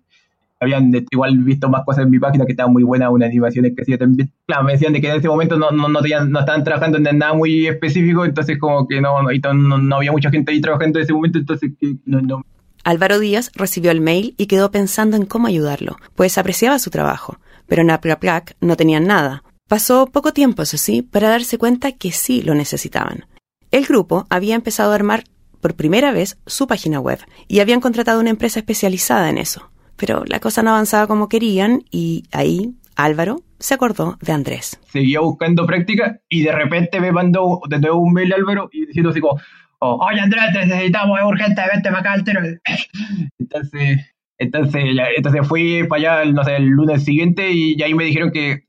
habían 0.59 0.91
igual 1.11 1.37
visto 1.39 1.69
más 1.69 1.85
cosas 1.85 2.03
en 2.05 2.11
mi 2.11 2.19
página 2.19 2.45
que 2.45 2.51
estaban 2.51 2.73
muy 2.73 2.83
buenas, 2.83 3.09
unas 3.09 3.29
animaciones 3.29 3.73
que 3.73 3.83
hacía 3.83 3.97
también. 3.97 4.29
Claro, 4.45 4.63
me 4.63 4.73
decían 4.73 4.91
de 4.91 4.99
que 4.99 5.09
en 5.09 5.17
ese 5.17 5.29
momento 5.29 5.57
no, 5.57 5.71
no, 5.71 5.87
no, 5.87 6.01
no 6.01 6.39
estaban 6.39 6.63
trabajando 6.65 6.97
en 6.97 7.17
nada 7.17 7.33
muy 7.33 7.67
específico, 7.67 8.25
entonces 8.25 8.57
como 8.57 8.85
que 8.85 8.99
no, 8.99 9.21
no, 9.21 9.77
no, 9.77 9.95
había 9.95 10.11
mucha 10.11 10.29
gente 10.29 10.51
ahí 10.51 10.59
trabajando 10.59 10.99
en 10.99 11.03
ese 11.03 11.13
momento, 11.13 11.39
entonces 11.39 11.71
que 11.79 11.95
no, 12.05 12.19
no, 12.21 12.43
Álvaro 12.85 13.19
Díaz 13.19 13.51
recibió 13.55 13.89
el 13.89 13.99
mail 13.99 14.35
y 14.37 14.45
quedó 14.45 14.69
pensando 14.69 15.17
en 15.17 15.25
cómo 15.25 15.47
ayudarlo, 15.47 15.97
pues 16.15 16.37
apreciaba 16.37 16.77
su 16.77 16.91
trabajo, 16.91 17.39
pero 17.65 17.81
en 17.81 17.89
Aplaplac 17.89 18.55
no 18.61 18.77
tenían 18.77 19.07
nada. 19.07 19.43
Pasó 19.67 20.05
poco 20.05 20.33
tiempo, 20.33 20.61
eso 20.61 20.77
sí, 20.77 21.01
para 21.01 21.29
darse 21.29 21.57
cuenta 21.57 21.93
que 21.93 22.11
sí 22.11 22.43
lo 22.43 22.53
necesitaban. 22.53 23.25
El 23.71 23.87
grupo 23.87 24.27
había 24.29 24.53
empezado 24.53 24.91
a 24.91 24.95
armar 24.95 25.23
por 25.61 25.73
primera 25.73 26.11
vez 26.11 26.37
su 26.45 26.67
página 26.67 26.99
web 26.99 27.17
y 27.47 27.59
habían 27.59 27.81
contratado 27.81 28.19
una 28.19 28.29
empresa 28.29 28.59
especializada 28.59 29.31
en 29.31 29.39
eso. 29.39 29.71
Pero 29.95 30.23
la 30.23 30.39
cosa 30.39 30.61
no 30.61 30.69
avanzaba 30.69 31.07
como 31.07 31.27
querían 31.27 31.85
y 31.89 32.25
ahí 32.31 32.75
Álvaro 32.95 33.41
se 33.57 33.73
acordó 33.73 34.19
de 34.21 34.31
Andrés. 34.31 34.79
Seguía 34.91 35.21
buscando 35.21 35.65
práctica 35.65 36.19
y 36.29 36.43
de 36.43 36.51
repente 36.51 36.99
me 36.99 37.11
mandó 37.11 37.61
un 37.95 38.13
mail 38.13 38.31
Álvaro 38.33 38.69
y 38.71 38.85
diciendo 38.85 39.09
así 39.09 39.21
como, 39.21 39.39
oye 39.79 40.19
Andrés, 40.19 40.43
necesitamos, 40.53 41.19
es 41.19 41.25
urgente, 41.25 41.61
vente 41.71 41.89
para 41.89 41.99
acá 41.99 42.15
Entonces, 43.39 44.15
entonces, 44.37 44.83
entonces 45.15 45.47
fui 45.47 45.83
para 45.87 46.21
allá, 46.21 46.31
no 46.31 46.43
sé, 46.43 46.57
el 46.57 46.65
lunes 46.65 47.03
siguiente 47.03 47.51
y, 47.51 47.81
ahí 47.81 47.93
me 47.93 48.03
dijeron 48.03 48.31
que, 48.31 48.63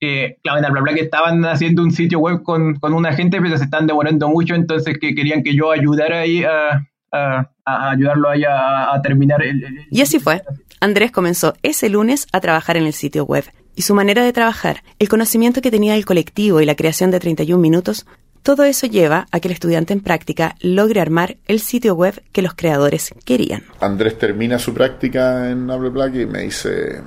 que 0.00 0.38
claro, 0.42 0.66
en 0.66 0.72
bla, 0.72 0.94
que 0.94 1.02
estaban 1.02 1.44
haciendo 1.44 1.82
un 1.82 1.92
sitio 1.92 2.18
web 2.18 2.42
con, 2.42 2.76
con 2.76 2.94
una 2.94 3.12
gente, 3.12 3.40
pero 3.40 3.56
se 3.56 3.64
están 3.64 3.86
demorando 3.86 4.28
mucho, 4.28 4.54
entonces 4.54 4.98
que 4.98 5.14
querían 5.14 5.42
que 5.42 5.54
yo 5.54 5.70
ayudara 5.70 6.20
ahí 6.20 6.44
a, 6.44 6.84
ayudarlo 7.64 8.28
ahí 8.28 8.44
a, 8.44 8.92
a 8.92 9.02
terminar 9.02 9.42
el, 9.42 9.86
Y 9.90 10.00
así 10.02 10.18
fue. 10.18 10.42
Andrés 10.80 11.10
comenzó 11.10 11.54
ese 11.62 11.88
lunes 11.88 12.26
a 12.32 12.40
trabajar 12.40 12.76
en 12.76 12.86
el 12.86 12.92
sitio 12.92 13.24
web 13.24 13.44
y 13.74 13.82
su 13.82 13.94
manera 13.94 14.24
de 14.24 14.32
trabajar, 14.32 14.82
el 14.98 15.08
conocimiento 15.08 15.60
que 15.60 15.70
tenía 15.70 15.94
del 15.94 16.04
colectivo 16.04 16.60
y 16.60 16.66
la 16.66 16.74
creación 16.74 17.12
de 17.12 17.20
31 17.20 17.60
minutos 17.62 18.06
todo 18.42 18.64
eso 18.64 18.86
lleva 18.86 19.26
a 19.30 19.40
que 19.40 19.48
el 19.48 19.52
estudiante 19.52 19.92
en 19.92 20.00
práctica 20.00 20.56
logre 20.60 21.00
armar 21.00 21.36
el 21.46 21.60
sitio 21.60 21.94
web 21.94 22.22
que 22.32 22.42
los 22.42 22.54
creadores 22.54 23.12
querían. 23.24 23.64
Andrés 23.80 24.18
termina 24.18 24.58
su 24.58 24.74
práctica 24.74 25.50
en 25.50 25.66
Black 25.66 26.14
y 26.14 26.26
me 26.26 26.42
dice, 26.42 27.02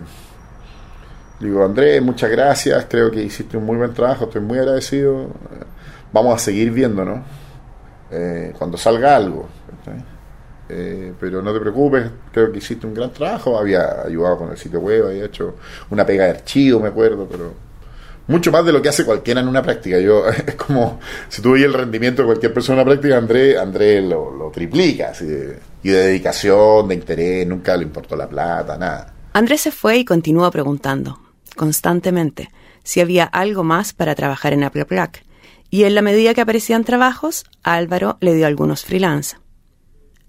digo, 1.40 1.64
Andrés, 1.66 2.02
muchas 2.02 2.30
gracias, 2.30 2.86
creo 2.90 3.12
que 3.12 3.24
hiciste 3.24 3.58
un 3.58 3.66
muy 3.66 3.78
buen 3.78 3.94
trabajo, 3.94 4.26
estoy 4.26 4.42
muy 4.42 4.60
agradecido, 4.60 5.30
vamos 6.12 6.36
a 6.36 6.38
seguir 6.38 6.72
viéndonos 6.72 7.20
eh, 8.12 8.54
cuando 8.58 8.78
salga 8.78 9.16
algo. 9.16 9.50
Eh, 10.74 11.14
pero 11.20 11.42
no 11.42 11.54
te 11.54 11.60
preocupes, 11.60 12.10
creo 12.32 12.50
que 12.50 12.60
hiciste 12.60 12.88
un 12.88 12.94
gran 12.94 13.12
trabajo, 13.12 13.58
había 13.58 14.04
ayudado 14.04 14.38
con 14.38 14.52
el 14.52 14.58
sitio 14.58 14.80
web, 14.80 15.08
había 15.08 15.26
hecho 15.26 15.56
una 15.90 16.06
pega 16.06 16.24
de 16.26 16.30
archivo, 16.30 16.80
me 16.80 16.88
acuerdo, 16.88 17.28
pero 17.30 17.71
mucho 18.32 18.52
más 18.52 18.66
de 18.66 18.72
lo 18.72 18.82
que 18.82 18.90
hace 18.90 19.06
cualquiera 19.06 19.42
en 19.42 19.48
una 19.48 19.62
práctica. 19.62 20.00
Yo, 20.00 20.28
es 20.30 20.56
como, 20.56 21.00
si 21.30 21.42
tú 21.42 21.56
el 21.56 21.74
rendimiento 21.74 22.22
de 22.22 22.28
cualquier 22.28 22.54
persona 22.54 22.82
en 22.82 22.88
una 22.88 22.94
práctica, 22.94 23.18
André, 23.18 23.60
André 23.60 24.02
lo, 24.02 24.50
triplica, 24.52 25.12
y 25.84 25.90
de 25.90 25.98
dedicación, 25.98 26.88
de 26.88 26.96
interés, 26.96 27.46
nunca 27.46 27.76
le 27.78 27.84
importó 27.84 28.16
la 28.16 28.28
plata, 28.28 28.78
nada. 28.78 29.14
Andrés 29.34 29.62
se 29.62 29.72
fue 29.72 29.98
y 29.98 30.06
continuó 30.06 30.50
preguntando, 30.50 31.20
constantemente, 31.56 32.50
si 32.84 33.02
había 33.02 33.26
algo 33.26 33.64
más 33.64 33.94
para 33.94 34.16
trabajar 34.16 34.54
en 34.54 34.64
Apple 34.64 34.86
Plaque. 34.86 35.22
Y 35.70 35.84
en 35.84 35.96
la 35.96 36.02
medida 36.02 36.34
que 36.34 36.42
aparecían 36.42 36.84
trabajos, 36.84 37.46
Álvaro 37.64 38.18
le 38.20 38.34
dio 38.34 38.46
algunos 38.46 38.84
freelance. 38.84 39.38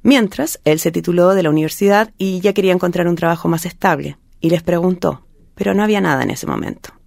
Mientras, 0.03 0.61
él 0.65 0.79
se 0.79 0.93
tituló 0.93 1.35
de 1.35 1.43
la 1.43 1.51
universidad 1.51 2.13
y 2.19 2.41
ya 2.41 2.53
quería 2.53 2.73
encontrar 2.73 3.09
un 3.09 3.17
trabajo 3.17 3.49
más 3.49 3.67
estable, 3.67 4.19
y 4.41 4.51
les 4.51 4.63
preguntó, 4.63 5.27
pero 5.55 5.75
no 5.75 5.83
había 5.83 6.01
nada 6.01 6.23
en 6.23 6.31
ese 6.31 6.47
momento 6.47 7.02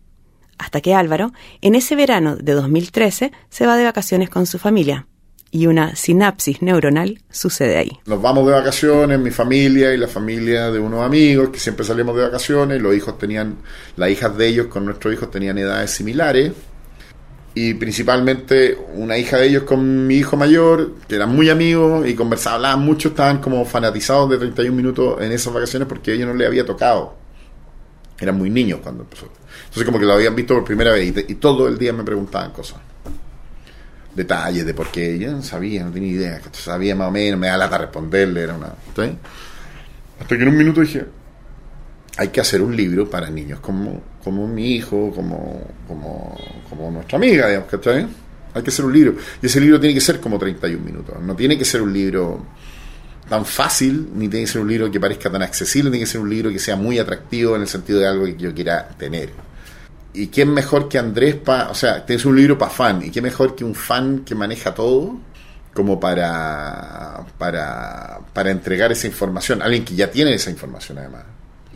hasta 0.58 0.82
que 0.82 0.94
Álvaro, 0.94 1.34
en 1.62 1.76
ese 1.76 1.96
verano 1.96 2.36
de 2.36 2.54
2013, 2.54 3.32
se 3.50 3.66
va 3.66 3.78
de 3.78 3.84
vacaciones 3.84 4.30
con 4.30 4.46
su 4.46 4.60
familia. 4.60 5.08
Y 5.52 5.68
una 5.68 5.96
sinapsis 5.96 6.62
neuronal 6.62 7.22
sucede 7.30 7.78
ahí. 7.78 7.92
Nos 8.06 8.22
vamos 8.22 8.46
de 8.46 8.52
vacaciones, 8.52 9.20
mi 9.20 9.32
familia 9.32 9.94
y 9.94 9.98
la 9.98 10.08
familia 10.08 10.70
de 10.70 10.80
unos 10.80 11.06
amigos, 11.06 11.50
que 11.50 11.60
siempre 11.60 11.86
salimos 11.86 12.16
de 12.18 12.24
vacaciones. 12.24 12.82
Los 12.82 12.94
hijos 12.96 13.18
tenían, 13.18 13.58
las 13.96 14.10
hijas 14.10 14.36
de 14.38 14.48
ellos 14.48 14.68
con 14.68 14.84
nuestros 14.84 15.14
hijos 15.14 15.32
tenían 15.32 15.58
edades 15.58 15.92
similares. 15.92 16.52
Y 17.54 17.76
principalmente 17.76 18.78
una 18.96 19.18
hija 19.18 19.38
de 19.38 19.48
ellos 19.48 19.64
con 19.64 20.08
mi 20.08 20.16
hijo 20.16 20.36
mayor, 20.36 20.96
que 21.08 21.16
eran 21.16 21.34
muy 21.34 21.50
amigos 21.50 22.06
y 22.06 22.14
conversaban, 22.14 22.82
mucho, 22.82 23.10
estaban 23.10 23.38
como 23.40 23.64
fanatizados 23.64 24.30
de 24.30 24.38
31 24.38 24.76
minutos 24.76 25.22
en 25.22 25.32
esas 25.32 25.54
vacaciones 25.54 25.88
porque 25.88 26.12
a 26.12 26.14
ellos 26.16 26.28
no 26.28 26.34
les 26.34 26.48
había 26.48 26.66
tocado. 26.66 27.25
Eran 28.20 28.38
muy 28.38 28.50
niños 28.50 28.80
cuando 28.82 29.04
empezó. 29.04 29.30
Entonces 29.66 29.84
como 29.86 30.00
que 30.00 30.06
lo 30.06 30.14
habían 30.14 30.36
visto 30.36 30.54
por 30.54 30.64
primera 30.64 30.92
vez 30.92 31.14
y, 31.28 31.36
todo 31.36 31.68
el 31.68 31.78
día 31.78 31.92
me 31.94 32.04
preguntaban 32.04 32.52
cosas. 32.52 32.80
Detalles 34.14 34.66
de 34.66 34.74
por 34.74 34.88
qué. 34.88 35.20
Yo 35.20 35.32
no 35.32 35.42
sabía, 35.42 35.84
no 35.84 35.92
tenía 35.92 36.12
idea. 36.12 36.42
Sabía 36.54 36.96
más 36.96 37.10
o 37.10 37.12
menos, 37.12 37.40
me 37.40 37.48
da 37.48 37.58
lata 37.58 37.78
responderle. 37.78 38.44
Era 38.44 38.56
una... 38.56 38.68
Hasta 40.20 40.38
que 40.38 40.44
en 40.44 40.48
un 40.48 40.58
minuto 40.58 40.80
dije, 40.80 41.06
hay 42.18 42.30
que 42.30 42.40
hacer 42.40 42.62
un 42.62 42.76
libro 42.76 43.10
para 43.10 43.30
niños 43.30 43.60
como, 43.60 44.02
como 44.24 44.48
mi 44.48 44.76
hijo, 44.76 45.12
como, 45.14 45.62
como, 45.88 46.38
como 46.70 46.92
nuestra 46.92 47.18
amiga, 47.18 47.48
digamos, 47.48 47.70
¿cachai? 47.70 48.08
Hay 48.54 48.64
que 48.64 48.70
hacer 48.70 48.86
un 48.86 48.94
libro. 48.94 49.16
Y 49.42 49.46
ese 49.48 49.60
libro 49.60 49.80
tiene 49.80 49.94
que 49.94 50.00
ser 50.00 50.22
como 50.22 50.40
31 50.40 50.82
minutos. 50.82 51.16
No 51.22 51.36
tiene 51.36 51.58
que 51.58 51.66
ser 51.66 51.82
un 51.82 51.92
libro 51.92 52.46
tan 53.30 53.46
fácil, 53.46 54.10
ni 54.14 54.28
tiene 54.28 54.46
que 54.46 54.52
ser 54.52 54.62
un 54.62 54.68
libro 54.68 54.92
que 54.92 55.00
parezca 55.00 55.30
tan 55.30 55.42
accesible, 55.42 55.90
tiene 55.90 56.06
que 56.06 56.12
ser 56.12 56.22
un 56.22 56.30
libro 56.30 56.52
que 56.52 56.60
sea 56.60 56.76
muy 56.76 57.00
atractivo 57.00 57.56
en 57.56 57.64
el 57.64 57.68
sentido 57.68 58.00
de 58.00 58.08
algo 58.08 58.26
que 58.26 58.38
yo 58.38 58.54
quiera 58.54 58.88
tener. 58.90 59.32
¿Y 60.14 60.28
quién 60.28 60.54
mejor 60.54 60.88
que 60.88 60.98
Andrés 60.98 61.36
para, 61.36 61.70
o 61.70 61.76
sea, 61.76 62.06
tienes 62.06 62.26
un 62.26 62.36
libro 62.36 62.58
para 62.58 62.72
fan, 62.72 63.04
y 63.04 63.10
qué 63.10 63.22
mejor 63.22 63.56
que 63.56 63.64
un 63.64 63.76
fan 63.76 64.20
que 64.20 64.36
maneja 64.36 64.74
todo 64.74 65.18
como 65.74 66.00
para, 66.00 67.26
para, 67.38 68.20
para 68.32 68.52
entregar 68.52 68.92
esa 68.92 69.08
información, 69.08 69.62
alguien 69.62 69.84
que 69.84 69.96
ya 69.96 70.10
tiene 70.10 70.34
esa 70.34 70.50
información 70.50 71.00
además. 71.00 71.24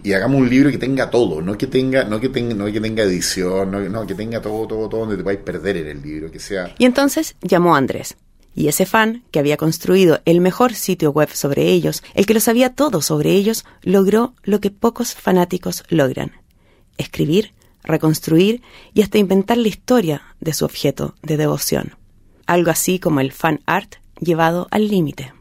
Y 0.02 0.14
hagamos 0.14 0.40
un 0.40 0.50
libro 0.50 0.72
que 0.72 0.78
tenga 0.78 1.10
todo, 1.10 1.42
no 1.42 1.58
que 1.58 1.68
tenga, 1.68 2.06
no 2.06 2.22
que 2.22 2.30
tenga, 2.30 2.56
no 2.56 2.72
que 2.72 2.80
tenga 2.80 3.04
edición, 3.04 3.70
no, 3.70 3.82
no 3.82 4.08
que 4.08 4.16
tenga 4.16 4.42
todo, 4.42 4.66
todo, 4.66 4.88
todo 4.88 5.06
donde 5.06 5.22
te 5.22 5.30
a 5.30 5.44
perder 5.44 5.76
en 5.78 5.88
el 5.88 6.02
libro, 6.02 6.32
que 6.32 6.40
sea. 6.40 6.74
Y 6.78 6.86
entonces 6.86 7.36
llamó 7.42 7.76
a 7.76 7.80
Andrés 7.80 8.16
y 8.60 8.68
ese 8.68 8.86
fan, 8.86 9.24
que 9.32 9.40
había 9.40 9.58
construido 9.58 10.20
el 10.26 10.42
mejor 10.42 10.74
sitio 10.74 11.12
web 11.12 11.30
sobre 11.34 11.72
ellos, 11.72 12.04
el 12.14 12.26
que 12.26 12.34
lo 12.34 12.40
sabía 12.40 12.76
todo 12.76 13.02
sobre 13.02 13.32
ellos, 13.32 13.66
logró 13.82 14.34
lo 14.44 14.60
que 14.60 14.70
pocos 14.70 15.16
fanáticos 15.16 15.84
logran, 15.90 16.34
escribir 16.98 17.54
reconstruir 17.84 18.62
y 18.94 19.02
hasta 19.02 19.18
inventar 19.18 19.58
la 19.58 19.68
historia 19.68 20.22
de 20.40 20.54
su 20.54 20.66
objeto 20.66 21.16
de 21.22 21.38
devoción. 21.38 21.96
Algo 22.46 22.72
así 22.72 23.00
como 23.00 23.20
el 23.20 23.32
fan 23.32 23.62
art 23.66 23.96
llevado 24.20 24.68
al 24.72 24.88
límite. 24.88 25.34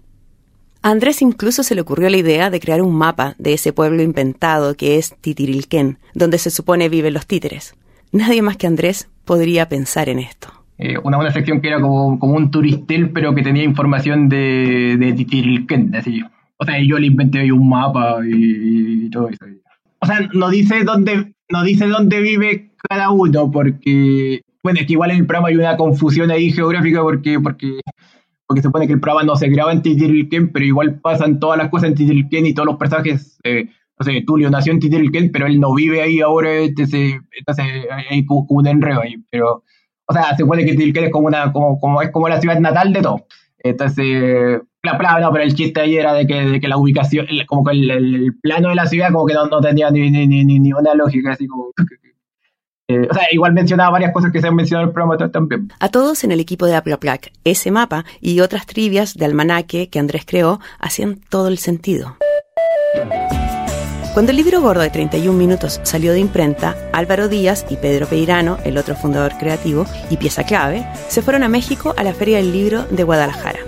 A 0.83 0.90
Andrés 0.90 1.22
incluso 1.22 1.62
se 1.62 1.74
le 1.74 1.81
ocurrió 1.81 2.09
la 2.09 2.16
idea 2.16 2.50
de 2.50 2.61
crear 2.61 2.83
un 2.83 2.94
mapa 2.94 3.35
de 3.38 3.52
ese 3.52 3.72
pueblo 3.72 4.02
inventado 4.02 4.76
que 4.76 4.96
es 4.96 5.14
Titirilquén, 5.20 5.98
donde 6.14 6.38
se 6.38 6.50
supone 6.50 6.88
viven 6.88 7.14
los 7.14 7.26
títeres. 7.26 7.74
Nadie 8.12 8.42
más 8.42 8.57
que 8.57 8.66
Andrés 8.66 9.09
podría 9.24 9.68
pensar 9.68 10.09
en 10.09 10.20
esto. 10.20 10.58
Eh, 10.79 10.97
una, 11.03 11.19
una 11.19 11.33
sección 11.33 11.61
que 11.61 11.69
era 11.69 11.81
como, 11.81 12.19
como 12.21 12.35
un 12.35 12.53
turistel, 12.53 13.11
pero 13.11 13.35
que 13.35 13.43
tenía 13.43 13.64
información 13.64 14.29
de, 14.29 14.97
de 14.97 15.99
así. 15.99 16.23
O 16.57 16.64
sea, 16.64 16.81
yo 16.81 16.99
le 16.99 17.09
inventé 17.09 17.41
ahí 17.41 17.51
un 17.51 17.69
mapa 17.69 18.21
y, 18.25 19.11
todo 19.11 19.29
eso. 19.29 19.45
O 20.01 20.07
sea, 20.07 20.29
no 20.35 20.51
dice 20.51 20.85
dónde, 20.85 21.33
no 21.51 21.64
dice 21.64 21.88
dónde 21.88 22.21
vive 22.21 22.71
cada 22.88 23.11
uno, 23.11 23.51
porque, 23.51 24.43
bueno, 24.62 24.79
es 24.81 24.87
que 24.87 24.93
igual 24.93 25.11
en 25.11 25.19
el 25.19 25.27
programa 25.27 25.49
hay 25.49 25.57
una 25.57 25.77
confusión 25.77 26.31
ahí 26.31 26.53
geográfica 26.53 27.03
porque, 27.03 27.41
porque, 27.41 27.81
porque 28.47 28.62
supone 28.62 28.87
que 28.87 28.93
el 28.93 29.01
programa 29.01 29.27
no 29.27 29.35
se 29.35 29.49
graba 29.49 29.73
en 29.73 29.83
Titirilquén, 29.83 30.53
pero 30.53 30.64
igual 30.64 31.01
pasan 31.01 31.41
todas 31.41 31.59
las 31.59 31.71
cosas 31.71 31.88
en 31.88 31.97
Titirilquén 31.97 32.47
y 32.47 32.55
todos 32.55 32.67
los 32.67 32.77
personajes, 32.77 33.38
eh, 33.43 33.69
no 33.99 34.05
sé, 34.05 34.23
Tulio 34.25 34.49
nació 34.49 34.73
en 34.73 34.79
Titirilquén, 34.79 35.33
pero 35.33 35.47
él 35.47 35.59
no 35.59 35.75
vive 35.75 36.03
ahí 36.03 36.21
ahora, 36.21 36.57
entonces, 36.57 37.19
entonces 37.37 37.67
hay 38.11 38.25
como 38.25 38.47
un 38.49 38.69
enredo 38.69 39.01
ahí, 39.01 39.17
pero, 39.31 39.64
o 40.09 40.12
sea, 40.12 40.31
se 40.31 40.42
supone 40.42 40.64
que 40.64 40.73
es 40.73 41.11
como 41.12 41.27
una, 41.27 41.53
como, 41.53 41.79
como, 41.79 42.01
es 42.03 42.11
como 42.11 42.29
la 42.29 42.40
ciudad 42.40 42.59
natal 42.59 42.92
de 42.92 43.03
todo. 43.03 43.27
Entonces, 43.59 44.61
la 44.83 44.97
plana, 44.97 45.31
pero 45.31 45.44
el 45.44 45.55
chiste 45.55 45.81
ahí 45.81 45.97
era 45.97 46.14
de 46.14 46.27
que, 46.27 46.35
de 46.35 46.61
que 46.61 46.68
la 46.68 46.77
ubicación, 46.79 47.27
el- 47.29 47.44
como 47.47 47.64
que 47.64 47.73
el, 47.73 47.90
el 47.90 48.35
plano 48.40 48.71
de 48.71 48.75
la 48.77 48.87
ciudad 48.87 49.12
como 49.12 49.27
que 49.27 49.35
no, 49.35 49.47
no 49.47 49.61
tenía 49.61 49.90
ni, 49.90 50.11
ni, 50.11 50.27
ni, 50.27 50.44
ni, 50.44 50.73
una 50.73 50.94
lógica, 50.94 51.33
así 51.33 51.47
como... 51.47 51.73
eh, 52.88 53.07
o 53.11 53.12
sea, 53.12 53.25
igual 53.33 53.53
mencionaba 53.53 53.90
varias 53.90 54.12
cosas 54.12 54.33
que 54.33 54.40
se 54.40 54.47
han 54.47 54.55
mencionado 54.55 54.85
en 54.85 54.88
el 54.88 54.94
programa 54.94 55.31
también. 55.31 55.68
A 55.81 55.88
todos 55.90 56.25
en 56.25 56.33
el 56.33 56.40
equipo 56.40 56.64
de 56.66 56.77
Aplaplac, 56.77 57.33
ese 57.44 57.71
mapa 57.71 58.05
y 58.21 58.40
otras 58.40 58.64
trivias 58.64 59.14
de 59.14 59.27
almanaque 59.27 59.90
que 59.90 59.99
Andrés 59.99 60.25
creó 60.25 60.61
hacían 60.79 61.21
todo 61.29 61.49
el 61.49 61.59
sentido. 61.59 62.16
Cuando 64.18 64.33
el 64.33 64.38
libro 64.38 64.61
gordo 64.61 64.81
de 64.81 64.90
31 64.90 65.38
minutos 65.38 65.78
salió 65.85 66.12
de 66.12 66.18
imprenta, 66.18 66.74
Álvaro 66.92 67.28
Díaz 67.28 67.64
y 67.70 67.76
Pedro 67.76 68.09
Peirano, 68.09 68.59
el 68.64 68.76
otro 68.76 68.96
fundador 68.96 69.38
creativo 69.38 69.87
y 70.11 70.16
pieza 70.16 70.42
clave, 70.42 70.85
se 71.07 71.22
fueron 71.22 71.44
a 71.44 71.48
México 71.48 71.94
a 71.96 72.02
la 72.02 72.12
Feria 72.12 72.38
del 72.38 72.50
Libro 72.50 72.83
de 72.90 73.04
Guadalajara. 73.04 73.61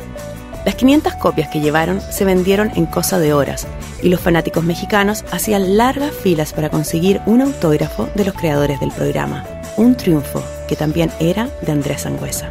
Las 0.64 0.74
500 0.74 1.14
copias 1.14 1.50
que 1.50 1.60
llevaron 1.60 2.00
se 2.00 2.24
vendieron 2.24 2.72
en 2.74 2.86
cosa 2.86 3.20
de 3.20 3.32
horas 3.32 3.68
y 4.02 4.08
los 4.08 4.18
fanáticos 4.18 4.64
mexicanos 4.64 5.24
hacían 5.30 5.76
largas 5.76 6.12
filas 6.12 6.52
para 6.52 6.68
conseguir 6.68 7.20
un 7.26 7.42
autógrafo 7.42 8.08
de 8.16 8.24
los 8.24 8.34
creadores 8.34 8.80
del 8.80 8.90
programa. 8.90 9.44
Un 9.76 9.94
triunfo 9.94 10.42
que 10.66 10.74
también 10.74 11.12
era 11.20 11.48
de 11.62 11.70
Andrés 11.70 12.00
Sangüesa. 12.00 12.50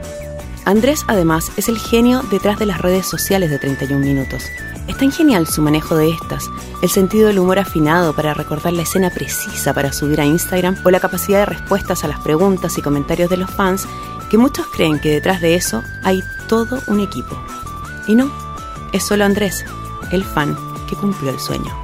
Andrés 0.70 1.04
además 1.08 1.52
es 1.58 1.68
el 1.68 1.80
genio 1.80 2.22
detrás 2.30 2.60
de 2.60 2.68
las 2.68 2.80
redes 2.80 3.08
sociales 3.08 3.50
de 3.50 3.58
31 3.58 4.06
minutos. 4.06 4.44
Es 4.88 4.96
tan 4.98 5.12
genial 5.12 5.48
su 5.48 5.64
manejo 5.64 5.96
de 5.96 6.12
estas, 6.12 6.48
el 6.84 6.90
sentido 6.90 7.26
del 7.26 7.40
humor 7.40 7.58
afinado 7.58 8.14
para 8.14 8.36
recordar 8.36 8.74
la 8.74 8.84
escena 8.84 9.10
precisa 9.10 9.74
para 9.74 9.92
subir 9.92 10.22
a 10.22 10.26
Instagram 10.26 10.78
o 10.86 10.92
la 10.92 11.00
capacidad 11.00 11.40
de 11.40 11.48
respuestas 11.48 12.04
a 12.04 12.08
las 12.08 12.20
preguntas 12.20 12.78
y 12.78 12.84
comentarios 12.84 13.32
de 13.32 13.38
los 13.38 13.50
fans 13.50 13.88
que 14.30 14.38
muchos 14.38 14.68
creen 14.68 15.00
que 15.00 15.10
detrás 15.10 15.42
de 15.42 15.56
eso 15.56 15.82
hay 16.04 16.24
todo 16.48 16.84
un 16.86 17.00
equipo. 17.00 17.36
Y 18.06 18.14
no, 18.14 18.32
es 18.94 19.04
solo 19.04 19.26
Andrés, 19.26 19.66
el 20.12 20.24
fan 20.24 20.56
que 20.88 20.96
cumplió 20.96 21.32
el 21.32 21.40
sueño. 21.40 21.76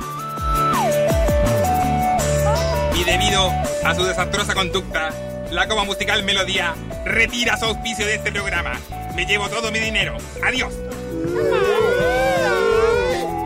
Y 2.95 3.03
debido 3.03 3.49
a 3.83 3.95
su 3.95 4.03
desastrosa 4.03 4.53
conducta, 4.53 5.09
la 5.55 5.69
coma 5.69 5.85
musical 5.85 6.21
Melodía 6.23 6.75
retira 7.05 7.55
su 7.55 7.65
auspicio 7.65 8.05
de 8.05 8.15
este 8.15 8.29
programa. 8.29 8.73
Me 9.15 9.25
llevo 9.25 9.47
todo 9.47 9.71
mi 9.71 9.79
dinero. 9.79 10.17
Adiós. 10.43 10.73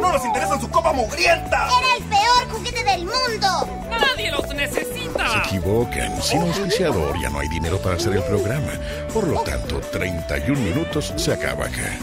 ¡No 0.01 0.11
nos 0.11 0.25
interesan 0.25 0.59
sus 0.59 0.69
copas 0.69 0.95
mugrientas! 0.95 1.71
¡Era 1.71 1.97
el 1.97 2.03
peor 2.05 2.49
juguete 2.49 2.83
del 2.83 3.01
mundo! 3.01 3.87
Nadie 3.91 4.31
los 4.31 4.47
necesita. 4.55 5.43
Se 5.43 5.49
equivocan. 5.49 6.19
Sin 6.19 6.41
auspiciador 6.41 7.21
ya 7.21 7.29
no 7.29 7.41
hay 7.41 7.47
dinero 7.47 7.77
para 7.77 7.95
hacer 7.95 8.13
el 8.13 8.23
programa. 8.23 8.71
Por 9.13 9.27
lo 9.27 9.41
tanto, 9.43 9.79
31 9.79 10.59
minutos 10.59 11.13
se 11.15 11.31
acaba 11.31 11.67
acá. 11.67 11.95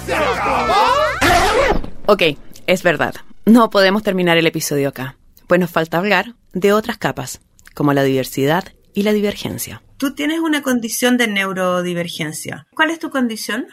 Ok, 2.07 2.23
es 2.69 2.83
verdad. 2.85 3.17
No 3.45 3.71
podemos 3.71 4.05
terminar 4.05 4.37
el 4.37 4.47
episodio 4.47 4.89
acá, 4.89 5.17
pues 5.49 5.59
nos 5.59 5.71
falta 5.71 5.99
hablar 5.99 6.35
de 6.53 6.73
otras 6.73 6.97
capas, 6.97 7.41
como 7.75 7.93
la 7.93 8.05
diversidad 8.05 8.76
y 8.97 9.03
la 9.03 9.13
divergencia. 9.13 9.83
Tú 9.99 10.15
tienes 10.15 10.41
una 10.41 10.63
condición 10.63 11.19
de 11.19 11.29
neurodivergencia. 11.29 12.67
¿Cuál 12.75 12.91
es 12.91 12.99
tu 12.99 13.11
condición? 13.11 13.67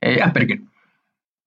Eh, 0.00 0.20
Asperger. 0.22 0.60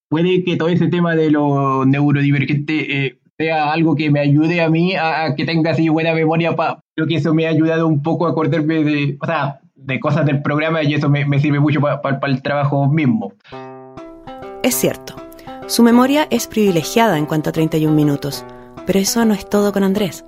Puede 0.09 0.43
que 0.43 0.57
todo 0.57 0.67
ese 0.67 0.89
tema 0.89 1.15
de 1.15 1.31
lo 1.31 1.85
neurodivergente 1.85 3.05
eh, 3.05 3.19
sea 3.37 3.71
algo 3.71 3.95
que 3.95 4.11
me 4.11 4.19
ayude 4.19 4.61
a 4.61 4.69
mí 4.69 4.93
a, 4.95 5.23
a 5.23 5.35
que 5.35 5.45
tenga 5.45 5.71
así 5.71 5.87
buena 5.87 6.13
memoria. 6.13 6.53
Pa, 6.53 6.81
creo 6.95 7.07
que 7.07 7.15
eso 7.15 7.33
me 7.33 7.47
ha 7.47 7.49
ayudado 7.49 7.87
un 7.87 8.03
poco 8.03 8.27
a 8.27 8.31
acordarme 8.31 8.83
de, 8.83 9.17
o 9.21 9.25
sea, 9.25 9.61
de 9.73 9.99
cosas 10.01 10.25
del 10.25 10.41
programa 10.41 10.83
y 10.83 10.93
eso 10.93 11.09
me, 11.09 11.25
me 11.25 11.39
sirve 11.39 11.61
mucho 11.61 11.79
para 11.79 12.19
el 12.27 12.41
trabajo 12.41 12.89
mismo. 12.89 13.31
Es 14.63 14.75
cierto, 14.75 15.15
su 15.67 15.81
memoria 15.81 16.27
es 16.29 16.47
privilegiada 16.47 17.17
en 17.17 17.25
cuanto 17.25 17.51
a 17.51 17.53
31 17.53 17.95
minutos, 17.95 18.45
pero 18.85 18.99
eso 18.99 19.23
no 19.23 19.33
es 19.33 19.49
todo 19.49 19.71
con 19.71 19.83
Andrés. 19.83 20.25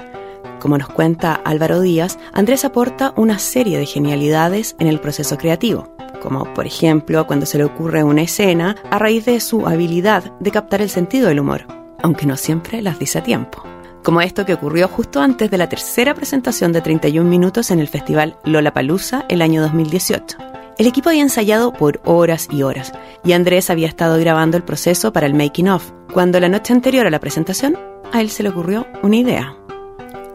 Como 0.65 0.79
nos 0.79 0.89
cuenta 0.89 1.35
Álvaro 1.45 1.79
Díaz, 1.79 2.17
Andrés 2.33 2.65
aporta 2.65 3.13
una 3.17 3.37
serie 3.37 3.77
de 3.77 3.85
genialidades 3.85 4.75
en 4.79 4.87
el 4.87 4.99
proceso 4.99 5.37
creativo, 5.37 5.95
como 6.23 6.51
por 6.55 6.65
ejemplo 6.65 7.27
cuando 7.27 7.45
se 7.45 7.59
le 7.59 7.65
ocurre 7.65 8.03
una 8.03 8.23
escena 8.23 8.75
a 8.89 8.97
raíz 8.97 9.25
de 9.25 9.39
su 9.41 9.67
habilidad 9.67 10.23
de 10.39 10.49
captar 10.49 10.81
el 10.81 10.89
sentido 10.89 11.27
del 11.27 11.39
humor, 11.39 11.67
aunque 12.01 12.25
no 12.25 12.35
siempre 12.35 12.81
las 12.81 12.97
dice 12.97 13.19
a 13.19 13.23
tiempo. 13.23 13.61
Como 14.03 14.21
esto 14.21 14.43
que 14.43 14.55
ocurrió 14.55 14.87
justo 14.87 15.21
antes 15.21 15.51
de 15.51 15.57
la 15.59 15.69
tercera 15.69 16.15
presentación 16.15 16.73
de 16.73 16.81
31 16.81 17.29
minutos 17.29 17.69
en 17.69 17.79
el 17.79 17.87
festival 17.87 18.35
Lollapalooza 18.43 19.25
el 19.29 19.43
año 19.43 19.61
2018. 19.61 20.35
El 20.79 20.87
equipo 20.87 21.09
había 21.09 21.21
ensayado 21.21 21.73
por 21.73 22.01
horas 22.05 22.47
y 22.49 22.63
horas, 22.63 22.91
y 23.23 23.33
Andrés 23.33 23.69
había 23.69 23.87
estado 23.87 24.17
grabando 24.17 24.57
el 24.57 24.63
proceso 24.63 25.13
para 25.13 25.27
el 25.27 25.35
making 25.35 25.69
of, 25.69 25.91
cuando 26.11 26.39
la 26.39 26.49
noche 26.49 26.73
anterior 26.73 27.05
a 27.05 27.11
la 27.11 27.19
presentación 27.19 27.77
a 28.11 28.19
él 28.19 28.31
se 28.31 28.41
le 28.41 28.49
ocurrió 28.49 28.87
una 29.03 29.17
idea. 29.17 29.55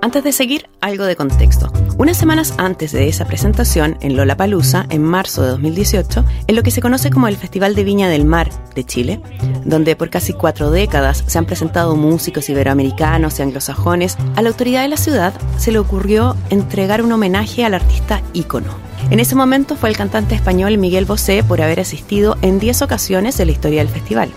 Antes 0.03 0.25
de 0.25 0.33
seguir, 0.33 0.67
algo 0.81 1.05
de 1.05 1.15
contexto. 1.15 1.71
Unas 1.99 2.17
semanas 2.17 2.55
antes 2.57 2.91
de 2.93 3.09
esa 3.09 3.27
presentación 3.27 3.99
en 4.01 4.17
Lollapalooza, 4.17 4.87
en 4.89 5.03
marzo 5.03 5.43
de 5.43 5.49
2018, 5.51 6.25
en 6.47 6.57
lo 6.57 6.63
que 6.63 6.71
se 6.71 6.81
conoce 6.81 7.11
como 7.11 7.29
el 7.29 7.37
Festival 7.37 7.75
de 7.75 7.85
Viña 7.85 8.09
del 8.09 8.25
Mar 8.25 8.49
de 8.75 8.85
Chile, 8.85 9.21
donde 9.67 9.97
por 9.97 10.09
casi 10.09 10.33
cuatro 10.33 10.71
décadas 10.71 11.23
se 11.27 11.37
han 11.37 11.45
presentado 11.45 11.97
músicos 11.97 12.49
iberoamericanos 12.49 13.39
y 13.39 13.43
anglosajones, 13.43 14.17
a 14.37 14.43
la 14.43 14.49
autoridad 14.49 14.81
de 14.81 14.89
la 14.89 14.97
ciudad 14.97 15.35
se 15.59 15.71
le 15.71 15.79
ocurrió 15.79 16.35
entregar 16.49 17.03
un 17.03 17.13
homenaje 17.13 17.67
al 17.67 17.75
artista 17.75 18.23
ícono. 18.33 18.73
En 19.11 19.21
ese 19.21 19.35
momento 19.35 19.77
fue 19.77 19.91
el 19.91 19.99
cantante 19.99 20.35
español 20.35 20.79
Miguel 20.79 21.05
Bosé 21.05 21.43
por 21.43 21.61
haber 21.61 21.79
asistido 21.79 22.39
en 22.41 22.59
10 22.59 22.81
ocasiones 22.81 23.39
en 23.39 23.49
la 23.49 23.53
historia 23.53 23.81
del 23.81 23.93
festival. 23.93 24.31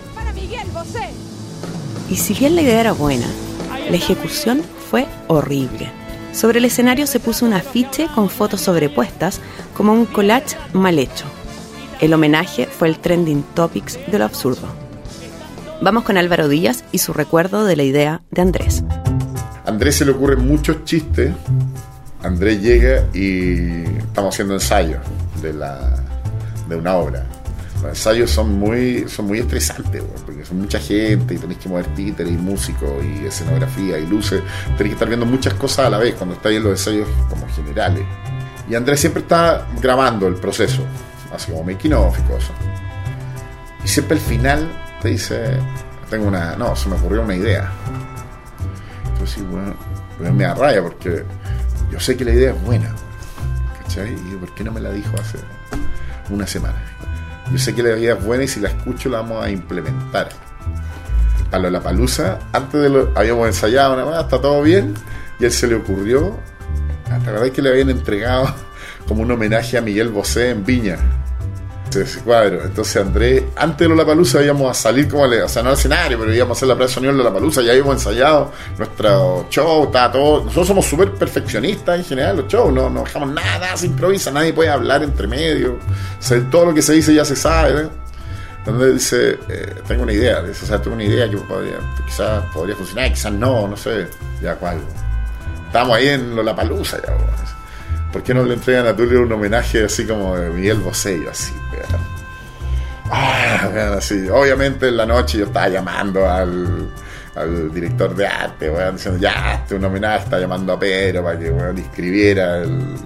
Y 2.10 2.16
si 2.16 2.34
bien 2.34 2.54
la 2.54 2.60
idea 2.60 2.80
era 2.80 2.92
buena, 2.92 3.26
la 3.88 3.96
ejecución 3.96 4.62
fue 4.90 5.06
horrible. 5.28 5.90
Sobre 6.32 6.58
el 6.58 6.64
escenario 6.64 7.06
se 7.06 7.20
puso 7.20 7.46
un 7.46 7.52
afiche 7.52 8.08
con 8.14 8.28
fotos 8.28 8.60
sobrepuestas, 8.62 9.40
como 9.76 9.92
un 9.92 10.04
collage 10.04 10.56
mal 10.72 10.98
hecho. 10.98 11.26
El 12.00 12.12
homenaje 12.12 12.66
fue 12.66 12.88
el 12.88 12.98
trending 12.98 13.42
topics 13.54 13.98
de 14.10 14.18
lo 14.18 14.24
absurdo. 14.24 14.66
Vamos 15.80 16.04
con 16.04 16.16
Álvaro 16.16 16.48
Díaz 16.48 16.84
y 16.92 16.98
su 16.98 17.12
recuerdo 17.12 17.64
de 17.64 17.76
la 17.76 17.82
idea 17.84 18.22
de 18.30 18.42
Andrés. 18.42 18.84
A 19.64 19.70
Andrés 19.70 19.96
se 19.96 20.04
le 20.04 20.12
ocurren 20.12 20.46
muchos 20.46 20.84
chistes. 20.84 21.32
Andrés 22.22 22.60
llega 22.62 23.04
y 23.12 23.84
estamos 23.98 24.34
haciendo 24.34 24.54
ensayos 24.54 25.00
de, 25.42 25.52
la, 25.52 26.02
de 26.68 26.76
una 26.76 26.96
obra. 26.96 27.26
Los 27.84 27.98
ensayos 27.98 28.30
son 28.30 28.58
muy, 28.58 29.06
son 29.08 29.26
muy 29.26 29.40
estresantes, 29.40 30.02
porque 30.24 30.42
son 30.42 30.58
mucha 30.58 30.80
gente 30.80 31.34
y 31.34 31.36
tenés 31.36 31.58
que 31.58 31.68
mover 31.68 31.86
títeres 31.88 32.32
y 32.32 32.36
músicos 32.36 33.04
y 33.04 33.26
escenografía 33.26 33.98
y 33.98 34.06
luces. 34.06 34.42
Tenés 34.78 34.92
que 34.92 34.92
estar 34.94 35.06
viendo 35.06 35.26
muchas 35.26 35.52
cosas 35.52 35.88
a 35.88 35.90
la 35.90 35.98
vez 35.98 36.14
cuando 36.14 36.34
estáis 36.34 36.56
en 36.56 36.62
los 36.62 36.72
ensayos 36.72 37.06
como 37.28 37.46
generales. 37.48 38.02
Y 38.70 38.74
Andrés 38.74 39.00
siempre 39.00 39.20
está 39.20 39.66
grabando 39.82 40.26
el 40.26 40.36
proceso, 40.36 40.82
así 41.30 41.52
como 41.52 41.62
making 41.62 41.92
of 41.92 42.18
y 42.18 42.22
cosas. 42.22 42.52
Y 43.84 43.88
siempre 43.88 44.16
al 44.16 44.22
final 44.22 44.66
te 45.02 45.08
dice, 45.10 45.58
tengo 46.08 46.28
una, 46.28 46.56
no, 46.56 46.74
se 46.74 46.88
me 46.88 46.94
ocurrió 46.94 47.20
una 47.20 47.36
idea. 47.36 47.70
Entonces, 49.12 49.46
bueno, 49.46 49.74
me 50.18 50.44
da 50.44 50.54
raya 50.54 50.80
porque 50.80 51.22
yo 51.92 52.00
sé 52.00 52.16
que 52.16 52.24
la 52.24 52.32
idea 52.32 52.52
es 52.52 52.62
buena. 52.62 52.94
¿Cachai? 53.82 54.14
Y 54.14 54.36
¿por 54.36 54.54
qué 54.54 54.64
no 54.64 54.72
me 54.72 54.80
la 54.80 54.90
dijo 54.90 55.14
hace 55.20 55.36
una 56.30 56.46
semana? 56.46 56.93
Yo 57.52 57.58
sé 57.58 57.74
que 57.74 57.82
la 57.82 57.96
idea 57.96 58.14
es 58.14 58.24
buena 58.24 58.44
y 58.44 58.48
si 58.48 58.60
la 58.60 58.68
escucho 58.68 59.08
la 59.08 59.20
vamos 59.20 59.44
a 59.44 59.50
implementar. 59.50 60.28
Para 61.50 61.70
la 61.70 61.80
palusa, 61.80 62.38
antes 62.52 62.80
de 62.80 62.88
lo 62.88 63.12
habíamos 63.14 63.46
ensayado 63.46 63.96
nada 63.96 64.10
más, 64.10 64.24
está 64.24 64.40
todo 64.40 64.62
bien, 64.62 64.94
y 65.38 65.44
él 65.44 65.52
se 65.52 65.66
le 65.66 65.76
ocurrió, 65.76 66.38
la 67.08 67.18
verdad 67.18 67.46
es 67.46 67.52
que 67.52 67.62
le 67.62 67.70
habían 67.70 67.90
entregado 67.90 68.52
como 69.08 69.22
un 69.22 69.30
homenaje 69.30 69.78
a 69.78 69.80
Miguel 69.80 70.08
Bosé 70.08 70.50
en 70.50 70.64
Viña. 70.64 70.98
Ese 71.96 72.20
cuadro. 72.20 72.62
Entonces 72.64 72.96
Andrés, 72.96 73.44
antes 73.56 73.88
de 73.88 74.04
palusa 74.04 74.42
íbamos 74.42 74.70
a 74.70 74.74
salir 74.74 75.08
como, 75.08 75.24
o 75.24 75.48
sea, 75.48 75.62
no 75.62 75.70
al 75.70 75.76
escenario, 75.76 76.18
pero 76.18 76.34
íbamos 76.34 76.56
a 76.56 76.58
hacer 76.58 76.68
la 76.68 77.12
de 77.12 77.24
la 77.24 77.32
palusa, 77.32 77.62
ya 77.62 77.72
habíamos 77.72 77.94
ensayado 77.94 78.52
nuestro 78.78 79.46
show, 79.50 79.84
estaba 79.84 80.12
todo. 80.12 80.44
Nosotros 80.44 80.66
somos 80.66 80.86
súper 80.86 81.12
perfeccionistas 81.12 81.98
en 81.98 82.04
general, 82.04 82.36
los 82.38 82.48
shows, 82.48 82.72
no, 82.72 82.90
no 82.90 83.04
dejamos 83.04 83.30
nada, 83.30 83.76
se 83.76 83.86
improvisa, 83.86 84.30
nadie 84.30 84.52
puede 84.52 84.70
hablar 84.70 85.02
entre 85.02 85.26
medio. 85.26 85.78
O 85.78 86.50
todo 86.50 86.66
lo 86.66 86.74
que 86.74 86.82
se 86.82 86.92
dice 86.94 87.14
ya 87.14 87.24
se 87.24 87.36
sabe. 87.36 87.88
Donde 88.64 88.94
dice, 88.94 89.38
eh, 89.48 89.74
tengo 89.86 90.04
una 90.04 90.12
idea, 90.14 90.40
dice, 90.40 90.64
o 90.64 90.68
sea, 90.68 90.80
tengo 90.80 90.94
una 90.94 91.04
idea 91.04 91.28
que 91.28 91.36
quizás 92.06 92.44
podría 92.54 92.74
funcionar, 92.74 93.10
quizás 93.10 93.32
no, 93.32 93.68
no 93.68 93.76
sé, 93.76 94.06
ya 94.40 94.54
cuál. 94.54 94.78
Estamos 95.66 95.96
ahí 95.96 96.08
en 96.08 96.34
Lollapalooza 96.34 96.96
ya, 97.02 97.12
¿Por 98.14 98.22
qué 98.22 98.32
no 98.32 98.44
le 98.44 98.54
entregan 98.54 98.86
a 98.86 98.94
Tulio 98.94 99.22
un 99.22 99.32
homenaje 99.32 99.86
así 99.86 100.06
como 100.06 100.36
de 100.36 100.48
Miguel 100.48 100.78
Bosé? 100.78 101.20
así, 101.28 101.52
ah, 103.10 103.96
así. 103.98 104.28
Obviamente 104.28 104.86
en 104.86 104.98
la 104.98 105.04
noche 105.04 105.38
yo 105.38 105.46
estaba 105.46 105.68
llamando 105.68 106.30
al, 106.30 106.86
al 107.36 107.72
director 107.72 108.14
de 108.14 108.26
arte, 108.26 108.70
diciendo, 108.92 109.20
ya, 109.20 109.60
este 109.62 109.74
un 109.74 109.84
homenaje, 109.84 110.24
está 110.24 110.38
llamando 110.38 110.72
a 110.72 110.78
Pedro 110.78 111.24
para 111.24 111.38
que 111.38 111.50
bueno, 111.50 111.78
escribiera 111.78 112.62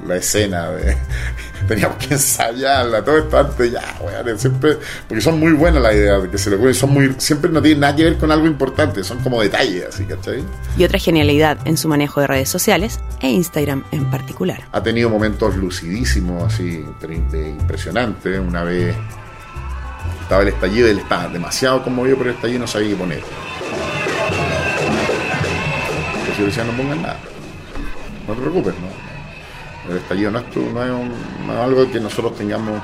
la 0.06 0.16
escena 0.16 0.70
de, 0.70 0.96
teníamos 1.68 1.96
que 1.96 2.14
ensayarla, 2.14 3.02
todo 3.02 3.18
esto 3.18 3.38
antes, 3.38 3.72
ya, 3.72 3.96
weón, 4.00 4.38
siempre, 4.38 4.78
porque 5.08 5.22
son 5.22 5.40
muy 5.40 5.52
buenas 5.52 5.82
las 5.82 5.94
ideas 5.94 6.22
de 6.22 6.30
que 6.30 6.38
se 6.38 6.50
le 6.50 6.74
son 6.74 6.90
muy, 6.90 7.14
siempre 7.18 7.50
no 7.50 7.62
tienen 7.62 7.80
nada 7.80 7.96
que 7.96 8.04
ver 8.04 8.18
con 8.18 8.30
algo 8.30 8.46
importante, 8.46 9.02
son 9.02 9.18
como 9.20 9.40
detalles, 9.40 9.86
así, 9.88 10.04
¿cachai? 10.04 10.44
Y 10.76 10.84
otra 10.84 10.98
genialidad 10.98 11.58
en 11.64 11.76
su 11.76 11.88
manejo 11.88 12.20
de 12.20 12.26
redes 12.26 12.48
sociales 12.50 13.00
e 13.20 13.30
Instagram 13.30 13.84
en 13.92 14.10
particular. 14.10 14.60
Ha 14.72 14.82
tenido 14.82 15.08
momentos 15.08 15.56
lucidísimos, 15.56 16.52
así, 16.52 16.84
impresionantes, 17.32 18.38
una 18.38 18.62
vez 18.62 18.94
estaba 20.22 20.42
el 20.42 20.48
estallido, 20.48 20.88
él 20.88 20.98
estaba 20.98 21.28
demasiado 21.28 21.82
conmovido 21.82 22.18
por 22.18 22.26
el 22.26 22.34
estallido 22.34 22.58
y 22.58 22.60
no 22.60 22.66
sabía 22.66 22.90
qué 22.90 22.96
poner. 22.96 23.22
Entonces 26.38 26.54
yo 26.56 26.62
decía, 26.62 26.64
no 26.64 26.72
pongan 26.72 27.02
nada, 27.02 27.18
no 28.26 28.34
te 28.34 28.40
preocupes, 28.40 28.74
no 28.74 29.08
el 29.90 29.96
estallido 29.96 30.30
no 30.30 30.38
es, 30.38 30.44
no 30.54 31.52
es, 31.52 31.58
algo 31.58 31.90
que 31.90 32.00
nosotros 32.00 32.36
tengamos 32.36 32.80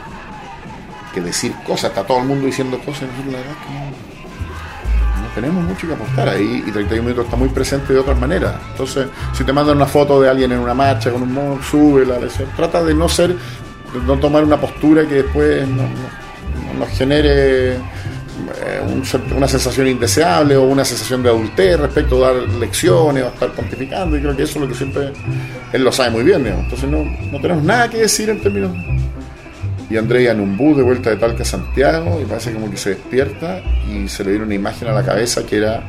que 1.12 1.20
decir 1.20 1.52
cosas, 1.66 1.90
está 1.90 2.02
todo 2.02 2.18
el 2.18 2.24
mundo 2.24 2.46
diciendo 2.46 2.78
cosas, 2.78 3.02
nosotros 3.02 3.32
la 3.32 3.38
verdad 3.38 3.54
que 3.66 5.20
no, 5.20 5.28
tenemos 5.34 5.64
mucho 5.64 5.86
que 5.86 5.94
apostar 5.94 6.28
ahí 6.28 6.64
y 6.66 6.70
31 6.70 7.02
minutos 7.02 7.24
está 7.24 7.36
muy 7.36 7.48
presente 7.48 7.92
de 7.92 7.98
otras 7.98 8.18
maneras. 8.18 8.54
Entonces, 8.70 9.08
si 9.32 9.42
te 9.42 9.52
mandan 9.52 9.76
una 9.76 9.86
foto 9.86 10.20
de 10.20 10.30
alguien 10.30 10.52
en 10.52 10.60
una 10.60 10.74
marcha 10.74 11.10
con 11.10 11.22
un 11.22 11.32
modo, 11.32 11.60
sube 11.60 12.06
la 12.06 12.18
trata 12.56 12.84
de 12.84 12.94
no 12.94 13.08
ser, 13.08 13.30
de 13.30 14.00
no 14.06 14.16
tomar 14.18 14.44
una 14.44 14.60
postura 14.60 15.06
que 15.06 15.22
después 15.22 15.66
nos 15.68 16.88
genere 16.90 17.78
eh, 18.64 18.80
una 19.36 19.46
sensación 19.46 19.86
indeseable 19.86 20.56
o 20.56 20.62
una 20.64 20.84
sensación 20.84 21.22
de 21.22 21.28
adultez 21.28 21.78
respecto 21.78 22.24
a 22.24 22.32
dar 22.32 22.48
lecciones 22.48 23.22
o 23.22 23.28
estar 23.28 23.52
pontificando 23.52 24.16
y 24.16 24.20
creo 24.20 24.36
que 24.36 24.42
eso 24.42 24.54
es 24.54 24.62
lo 24.62 24.68
que 24.68 24.74
siempre 24.74 25.12
él 25.72 25.84
lo 25.84 25.92
sabe 25.92 26.10
muy 26.10 26.24
bien 26.24 26.44
entonces 26.46 26.88
no, 26.88 27.04
no, 27.04 27.40
tenemos 27.40 27.62
nada 27.62 27.88
que 27.88 27.98
decir 27.98 28.30
en 28.30 28.40
términos 28.40 28.76
y 29.88 29.96
un 29.96 30.56
bus 30.56 30.76
de 30.76 30.82
vuelta 30.82 31.10
de 31.10 31.16
Talca 31.16 31.42
a 31.42 31.46
Santiago 31.46 32.20
y 32.20 32.24
parece 32.24 32.52
como 32.52 32.68
que 32.70 32.76
se 32.76 32.90
despierta 32.90 33.62
y 33.88 34.08
se 34.08 34.24
le 34.24 34.30
viene 34.30 34.46
una 34.46 34.54
imagen 34.54 34.88
a 34.88 34.92
la 34.92 35.04
cabeza 35.04 35.46
que 35.46 35.58
era 35.58 35.84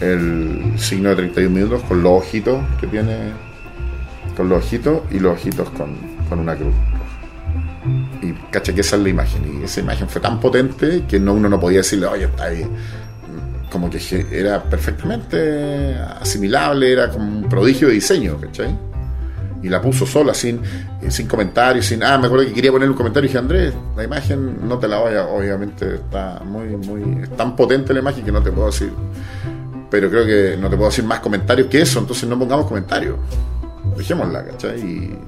el 0.00 0.74
signo 0.76 1.08
de 1.10 1.16
31 1.16 1.54
minutos 1.54 1.82
con 1.84 2.02
los 2.02 2.12
ojitos 2.20 2.62
que 2.80 2.86
tiene 2.86 3.16
con 4.36 4.48
los 4.48 4.64
ojitos 4.64 5.00
y 5.10 5.20
los 5.20 5.32
ojitos 5.32 5.70
con, 5.70 5.96
con 6.28 6.40
una 6.40 6.54
cruz 6.54 6.74
y 8.22 8.32
caché 8.50 8.74
que 8.74 8.80
esa 8.80 8.96
es 8.96 9.02
la 9.02 9.08
imagen. 9.08 9.60
Y 9.60 9.64
esa 9.64 9.80
imagen 9.80 10.08
fue 10.08 10.20
tan 10.20 10.40
potente 10.40 11.04
que 11.08 11.18
no, 11.18 11.34
uno 11.34 11.48
no 11.48 11.60
podía 11.60 11.78
decirle, 11.78 12.06
oye, 12.06 12.24
está 12.24 12.44
ahí. 12.44 12.66
Como 13.70 13.90
que 13.90 14.26
era 14.30 14.62
perfectamente 14.62 15.94
asimilable, 16.20 16.92
era 16.92 17.08
como 17.08 17.24
un 17.24 17.48
prodigio 17.48 17.88
de 17.88 17.94
diseño, 17.94 18.38
¿cachai? 18.38 18.76
Y 19.62 19.68
la 19.68 19.80
puso 19.80 20.04
sola, 20.04 20.34
sin, 20.34 20.60
sin 21.08 21.26
comentarios, 21.26 21.86
sin. 21.86 22.02
Ah, 22.02 22.18
me 22.18 22.26
acuerdo 22.26 22.46
que 22.46 22.52
quería 22.52 22.70
poner 22.70 22.88
un 22.88 22.96
comentario 22.96 23.26
y 23.26 23.28
dije, 23.28 23.38
Andrés, 23.38 23.74
la 23.96 24.04
imagen 24.04 24.68
no 24.68 24.78
te 24.78 24.88
la 24.88 24.98
voy 24.98 25.14
a. 25.14 25.26
Obviamente 25.26 25.94
está 25.94 26.40
muy, 26.44 26.76
muy. 26.76 27.22
Es 27.22 27.30
tan 27.36 27.56
potente 27.56 27.94
la 27.94 28.00
imagen 28.00 28.24
que 28.24 28.32
no 28.32 28.42
te 28.42 28.50
puedo 28.50 28.66
decir. 28.66 28.92
Pero 29.90 30.10
creo 30.10 30.26
que 30.26 30.56
no 30.60 30.68
te 30.68 30.76
puedo 30.76 30.90
decir 30.90 31.04
más 31.04 31.20
comentarios 31.20 31.68
que 31.68 31.80
eso, 31.80 31.98
entonces 31.98 32.28
no 32.28 32.38
pongamos 32.38 32.66
comentarios. 32.66 33.16
Dejémosla, 33.96 34.44
¿cachai? 34.44 34.80
Y 34.80 35.18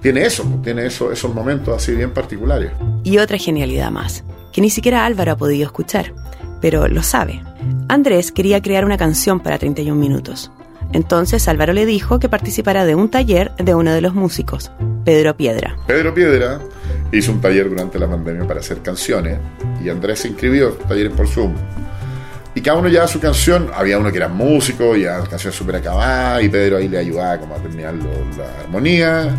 tiene 0.00 0.22
eso, 0.24 0.44
tiene 0.62 0.86
eso, 0.86 1.12
esos 1.12 1.34
momentos 1.34 1.76
así 1.76 1.94
bien 1.94 2.12
particulares. 2.12 2.72
Y 3.04 3.18
otra 3.18 3.38
genialidad 3.38 3.90
más, 3.90 4.24
que 4.52 4.60
ni 4.60 4.70
siquiera 4.70 5.04
Álvaro 5.04 5.32
ha 5.32 5.36
podido 5.36 5.66
escuchar, 5.66 6.14
pero 6.60 6.88
lo 6.88 7.02
sabe. 7.02 7.42
Andrés 7.88 8.32
quería 8.32 8.62
crear 8.62 8.84
una 8.84 8.96
canción 8.96 9.40
para 9.40 9.58
31 9.58 9.98
minutos. 10.00 10.50
Entonces 10.92 11.46
Álvaro 11.48 11.72
le 11.72 11.86
dijo 11.86 12.18
que 12.18 12.28
participara 12.28 12.84
de 12.84 12.94
un 12.94 13.10
taller 13.10 13.52
de 13.56 13.74
uno 13.74 13.92
de 13.92 14.00
los 14.00 14.14
músicos, 14.14 14.72
Pedro 15.04 15.36
Piedra. 15.36 15.76
Pedro 15.86 16.14
Piedra 16.14 16.60
hizo 17.12 17.32
un 17.32 17.40
taller 17.40 17.68
durante 17.68 17.98
la 17.98 18.08
pandemia 18.08 18.46
para 18.46 18.60
hacer 18.60 18.78
canciones 18.78 19.38
y 19.84 19.88
Andrés 19.88 20.20
se 20.20 20.28
inscribió, 20.28 20.72
talleres 20.72 21.12
por 21.12 21.28
Zoom. 21.28 21.54
Y 22.54 22.62
cada 22.62 22.78
uno 22.78 22.88
llevaba 22.88 23.06
su 23.06 23.20
canción, 23.20 23.70
había 23.72 23.98
uno 23.98 24.10
que 24.10 24.16
era 24.16 24.26
músico, 24.26 24.96
ya 24.96 25.18
la 25.18 25.26
canción 25.26 25.52
súper 25.52 25.76
acabada, 25.76 26.42
y 26.42 26.48
Pedro 26.48 26.78
ahí 26.78 26.88
le 26.88 26.98
ayudaba 26.98 27.38
como 27.38 27.54
a 27.54 27.58
terminar 27.58 27.94
la 27.94 28.60
armonía 28.64 29.36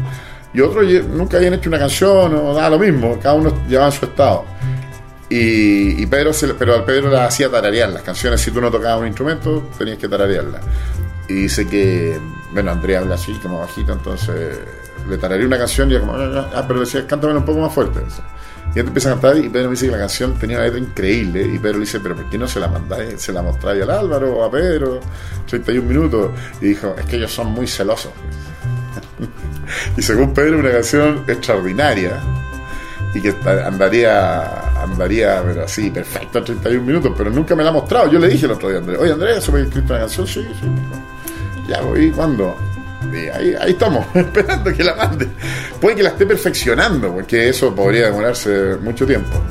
y 0.53 0.61
otros 0.61 0.85
nunca 1.09 1.37
habían 1.37 1.53
hecho 1.53 1.69
una 1.69 1.79
canción 1.79 2.33
o 2.35 2.53
nada 2.53 2.69
lo 2.69 2.79
mismo, 2.79 3.17
cada 3.19 3.35
uno 3.35 3.53
llevaba 3.67 3.91
su 3.91 4.05
estado. 4.05 4.45
Y, 5.29 6.05
Pedro 6.07 6.31
pero 6.59 6.75
al 6.75 6.83
Pedro 6.83 7.09
la 7.09 7.25
hacía 7.25 7.49
tararear 7.49 7.89
las 7.89 8.03
canciones, 8.03 8.41
si 8.41 8.51
tú 8.51 8.59
no 8.59 8.69
tocabas 8.69 8.99
un 8.99 9.07
instrumento, 9.07 9.69
tenías 9.77 9.97
que 9.97 10.09
tararearlas. 10.09 10.61
Y 11.29 11.33
dice 11.33 11.65
que, 11.65 12.19
bueno, 12.51 12.71
Andrea 12.71 12.99
habla 12.99 13.15
así, 13.15 13.33
como 13.35 13.59
bajito, 13.59 13.93
entonces 13.93 14.59
le 15.09 15.17
tarareé 15.17 15.45
una 15.45 15.57
canción 15.57 15.89
y 15.89 15.97
como, 15.97 16.15
ah, 16.15 16.31
ah, 16.35 16.49
ah" 16.55 16.63
pero 16.67 16.79
le 16.79 16.85
decía, 16.85 17.07
cántame 17.07 17.33
un 17.33 17.45
poco 17.45 17.59
más 17.59 17.73
fuerte. 17.73 18.01
Y 18.75 18.79
él 18.79 18.87
empieza 18.87 19.09
a 19.09 19.13
cantar 19.13 19.37
y 19.37 19.47
Pedro 19.47 19.69
me 19.69 19.71
dice 19.71 19.85
que 19.85 19.91
la 19.93 19.99
canción 19.99 20.37
tenía 20.37 20.57
una 20.57 20.65
letra 20.65 20.79
increíble. 20.79 21.43
Y 21.43 21.59
Pedro 21.59 21.75
le 21.75 21.85
dice, 21.85 22.01
pero 22.01 22.15
¿por 22.15 22.29
qué 22.29 22.37
no 22.37 22.47
se 22.47 22.59
la 22.59 22.67
mandáis? 22.67 23.21
Se 23.21 23.31
la 23.31 23.41
mostráis 23.41 23.83
al 23.83 23.91
Álvaro 23.91 24.37
o 24.37 24.43
a 24.43 24.51
Pedro, 24.51 24.99
31 25.47 25.87
minutos. 25.87 26.31
Y 26.59 26.67
dijo, 26.67 26.93
es 26.97 27.05
que 27.05 27.15
ellos 27.15 27.31
son 27.31 27.47
muy 27.47 27.67
celosos. 27.67 28.11
y 29.97 30.01
según 30.01 30.33
Pedro, 30.33 30.59
una 30.59 30.71
canción 30.71 31.23
extraordinaria 31.27 32.19
y 33.13 33.21
que 33.21 33.35
andaría, 33.65 34.81
andaría, 34.81 35.43
pero 35.45 35.65
así, 35.65 35.89
perfecto 35.89 36.39
a 36.39 36.43
31 36.43 36.83
minutos, 36.83 37.13
pero 37.17 37.29
nunca 37.29 37.55
me 37.55 37.63
la 37.63 37.69
ha 37.69 37.73
mostrado. 37.73 38.09
Yo 38.09 38.19
le 38.19 38.27
dije 38.27 38.45
el 38.45 38.53
otro 38.53 38.69
día 38.69 38.77
a 38.77 38.81
Andrés, 38.81 38.99
oye 38.99 39.11
Andrés, 39.11 39.43
¿se 39.43 39.61
escrito 39.61 39.93
una 39.93 39.99
canción? 39.99 40.27
Sí, 40.27 40.41
sí. 40.59 40.67
Ya, 41.67 41.81
voy, 41.81 42.11
¿cuándo? 42.11 42.55
Y 43.11 43.27
ahí, 43.27 43.55
ahí 43.59 43.71
estamos, 43.71 44.05
esperando 44.15 44.73
que 44.73 44.83
la 44.83 44.95
mande. 44.95 45.27
Puede 45.79 45.97
que 45.97 46.03
la 46.03 46.09
esté 46.09 46.25
perfeccionando, 46.25 47.13
porque 47.13 47.49
eso 47.49 47.75
podría 47.75 48.05
demorarse 48.05 48.77
mucho 48.81 49.05
tiempo. 49.05 49.41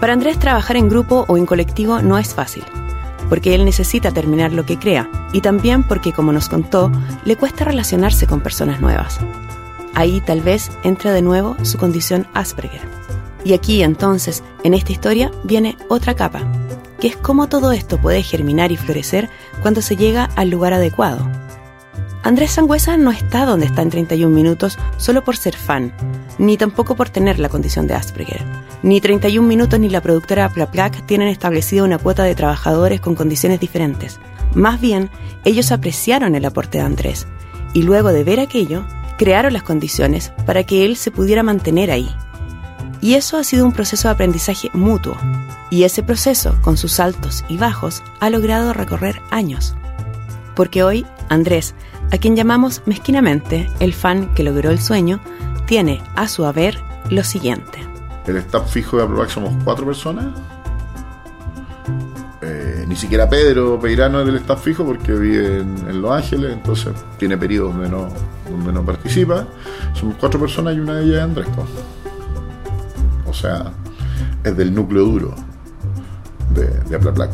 Para 0.00 0.12
Andrés, 0.12 0.38
trabajar 0.38 0.76
en 0.76 0.88
grupo 0.88 1.24
o 1.28 1.36
en 1.36 1.44
colectivo 1.44 2.00
no 2.00 2.18
es 2.18 2.32
fácil 2.32 2.64
porque 3.28 3.54
él 3.54 3.64
necesita 3.64 4.10
terminar 4.10 4.52
lo 4.52 4.64
que 4.66 4.78
crea 4.78 5.08
y 5.32 5.40
también 5.40 5.82
porque, 5.82 6.12
como 6.12 6.32
nos 6.32 6.48
contó, 6.48 6.90
le 7.24 7.36
cuesta 7.36 7.64
relacionarse 7.64 8.26
con 8.26 8.40
personas 8.40 8.80
nuevas. 8.80 9.18
Ahí 9.94 10.20
tal 10.20 10.40
vez 10.40 10.70
entra 10.84 11.12
de 11.12 11.22
nuevo 11.22 11.56
su 11.62 11.78
condición 11.78 12.26
Asperger. 12.34 12.82
Y 13.44 13.52
aquí 13.52 13.82
entonces, 13.82 14.42
en 14.64 14.74
esta 14.74 14.92
historia, 14.92 15.30
viene 15.44 15.76
otra 15.88 16.14
capa, 16.14 16.42
que 17.00 17.08
es 17.08 17.16
cómo 17.16 17.48
todo 17.48 17.72
esto 17.72 17.98
puede 17.98 18.22
germinar 18.22 18.72
y 18.72 18.76
florecer 18.76 19.28
cuando 19.62 19.82
se 19.82 19.96
llega 19.96 20.28
al 20.36 20.50
lugar 20.50 20.74
adecuado. 20.74 21.28
Andrés 22.22 22.52
Sangüesa 22.52 22.96
no 22.96 23.10
está 23.10 23.46
donde 23.46 23.66
está 23.66 23.82
en 23.82 23.90
31 23.90 24.34
minutos 24.34 24.78
solo 24.96 25.24
por 25.24 25.36
ser 25.36 25.56
fan, 25.56 25.92
ni 26.38 26.56
tampoco 26.56 26.96
por 26.96 27.08
tener 27.08 27.38
la 27.38 27.48
condición 27.48 27.86
de 27.86 27.94
Asperger. 27.94 28.44
Ni 28.82 29.00
31 29.00 29.46
minutos 29.46 29.80
ni 29.80 29.88
la 29.88 30.00
productora 30.00 30.48
Plaplac 30.48 31.04
tienen 31.06 31.28
establecido 31.28 31.84
una 31.84 31.98
cuota 31.98 32.22
de 32.22 32.34
trabajadores 32.34 33.00
con 33.00 33.14
condiciones 33.14 33.58
diferentes. 33.58 34.20
Más 34.54 34.80
bien, 34.80 35.10
ellos 35.44 35.72
apreciaron 35.72 36.34
el 36.34 36.44
aporte 36.44 36.78
de 36.78 36.84
Andrés 36.84 37.26
y 37.74 37.82
luego 37.82 38.10
de 38.10 38.24
ver 38.24 38.40
aquello, 38.40 38.84
crearon 39.18 39.52
las 39.52 39.64
condiciones 39.64 40.32
para 40.46 40.64
que 40.64 40.84
él 40.84 40.96
se 40.96 41.10
pudiera 41.10 41.42
mantener 41.42 41.90
ahí. 41.90 42.08
Y 43.00 43.14
eso 43.14 43.36
ha 43.36 43.44
sido 43.44 43.64
un 43.64 43.72
proceso 43.72 44.08
de 44.08 44.14
aprendizaje 44.14 44.70
mutuo. 44.72 45.16
Y 45.70 45.82
ese 45.82 46.02
proceso, 46.02 46.56
con 46.62 46.76
sus 46.76 46.98
altos 46.98 47.44
y 47.48 47.56
bajos, 47.56 48.02
ha 48.20 48.30
logrado 48.30 48.72
recorrer 48.72 49.20
años. 49.30 49.76
Porque 50.56 50.82
hoy, 50.82 51.04
Andrés, 51.28 51.74
a 52.10 52.18
quien 52.18 52.36
llamamos 52.36 52.82
mezquinamente 52.86 53.68
el 53.80 53.92
fan 53.92 54.32
que 54.34 54.42
logró 54.42 54.70
el 54.70 54.80
sueño, 54.80 55.20
tiene 55.66 56.02
a 56.16 56.26
su 56.26 56.46
haber 56.46 56.80
lo 57.10 57.22
siguiente. 57.22 57.78
El 58.28 58.36
staff 58.36 58.70
fijo 58.70 58.98
de 58.98 59.04
Aprobac 59.04 59.30
somos 59.30 59.54
cuatro 59.64 59.86
personas. 59.86 60.26
Eh, 62.42 62.84
ni 62.86 62.94
siquiera 62.94 63.26
Pedro 63.28 63.80
Peirano 63.80 64.20
es 64.20 64.26
del 64.26 64.36
staff 64.36 64.62
fijo 64.62 64.84
porque 64.84 65.12
vive 65.12 65.60
en, 65.60 66.02
Los 66.02 66.10
Ángeles, 66.12 66.52
entonces 66.52 66.92
tiene 67.16 67.38
periodos 67.38 67.72
donde 67.72 67.88
no, 67.88 68.08
donde 68.50 68.70
no 68.70 68.84
participa. 68.84 69.46
Somos 69.94 70.16
cuatro 70.20 70.38
personas 70.38 70.76
y 70.76 70.80
una 70.80 70.96
de 70.96 71.04
ellas 71.04 71.16
es 71.16 71.22
Andrés. 71.22 71.48
O 73.26 73.32
sea, 73.32 73.72
es 74.44 74.54
del 74.54 74.74
núcleo 74.74 75.04
duro 75.04 75.34
de, 76.54 76.66
de 76.66 76.96
Aplaplac. 76.96 77.30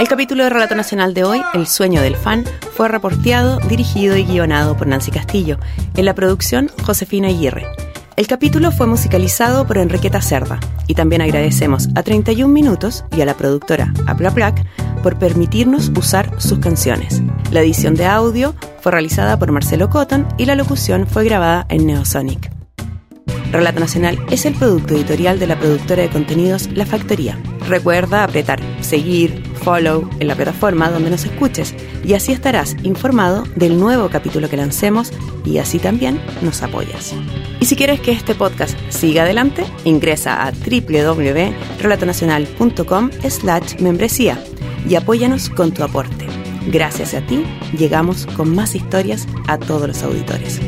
El 0.00 0.08
capítulo 0.08 0.44
de 0.44 0.48
Relato 0.48 0.74
Nacional 0.74 1.12
de 1.12 1.24
hoy, 1.24 1.42
El 1.52 1.66
sueño 1.66 2.00
del 2.00 2.16
fan, 2.16 2.46
fue 2.72 2.88
reporteado, 2.88 3.58
dirigido 3.68 4.16
y 4.16 4.24
guionado 4.24 4.74
por 4.74 4.86
Nancy 4.86 5.10
Castillo. 5.10 5.58
En 5.94 6.06
la 6.06 6.14
producción, 6.14 6.70
Josefina 6.82 7.28
Aguirre. 7.28 7.66
El 8.16 8.26
capítulo 8.26 8.72
fue 8.72 8.86
musicalizado 8.86 9.66
por 9.66 9.76
Enriqueta 9.76 10.22
Cerda. 10.22 10.58
Y 10.86 10.94
también 10.94 11.20
agradecemos 11.20 11.90
a 11.96 12.02
31 12.02 12.50
Minutos 12.50 13.04
y 13.14 13.20
a 13.20 13.26
la 13.26 13.36
productora 13.36 13.92
Apla 14.06 14.30
Black 14.30 14.64
por 15.02 15.18
permitirnos 15.18 15.90
usar 15.90 16.32
sus 16.40 16.60
canciones. 16.60 17.20
La 17.50 17.60
edición 17.60 17.94
de 17.94 18.06
audio 18.06 18.54
fue 18.80 18.92
realizada 18.92 19.38
por 19.38 19.52
Marcelo 19.52 19.90
Cotton 19.90 20.26
y 20.38 20.46
la 20.46 20.54
locución 20.54 21.06
fue 21.06 21.26
grabada 21.26 21.66
en 21.68 21.86
Neosonic. 21.86 22.50
Relato 23.52 23.80
Nacional 23.80 24.18
es 24.30 24.46
el 24.46 24.54
producto 24.54 24.94
editorial 24.94 25.38
de 25.38 25.46
la 25.46 25.58
productora 25.58 26.02
de 26.02 26.08
contenidos 26.08 26.70
La 26.72 26.86
Factoría. 26.86 27.38
Recuerda 27.68 28.24
apretar 28.24 28.60
seguir, 28.80 29.49
follow 29.62 30.08
en 30.18 30.28
la 30.28 30.34
plataforma 30.34 30.90
donde 30.90 31.10
nos 31.10 31.24
escuches 31.24 31.74
y 32.04 32.14
así 32.14 32.32
estarás 32.32 32.76
informado 32.82 33.44
del 33.56 33.78
nuevo 33.78 34.08
capítulo 34.08 34.48
que 34.48 34.56
lancemos 34.56 35.12
y 35.44 35.58
así 35.58 35.78
también 35.78 36.18
nos 36.42 36.62
apoyas. 36.62 37.14
Y 37.60 37.66
si 37.66 37.76
quieres 37.76 38.00
que 38.00 38.12
este 38.12 38.34
podcast 38.34 38.78
siga 38.88 39.22
adelante, 39.22 39.64
ingresa 39.84 40.46
a 40.46 40.52
www.relatonacional.com 40.52 43.10
slash 43.28 43.80
membresía 43.80 44.42
y 44.88 44.94
apóyanos 44.94 45.50
con 45.50 45.72
tu 45.72 45.84
aporte. 45.84 46.26
Gracias 46.66 47.14
a 47.14 47.20
ti 47.20 47.44
llegamos 47.76 48.26
con 48.36 48.54
más 48.54 48.74
historias 48.74 49.28
a 49.46 49.58
todos 49.58 49.88
los 49.88 50.02
auditores. 50.02 50.58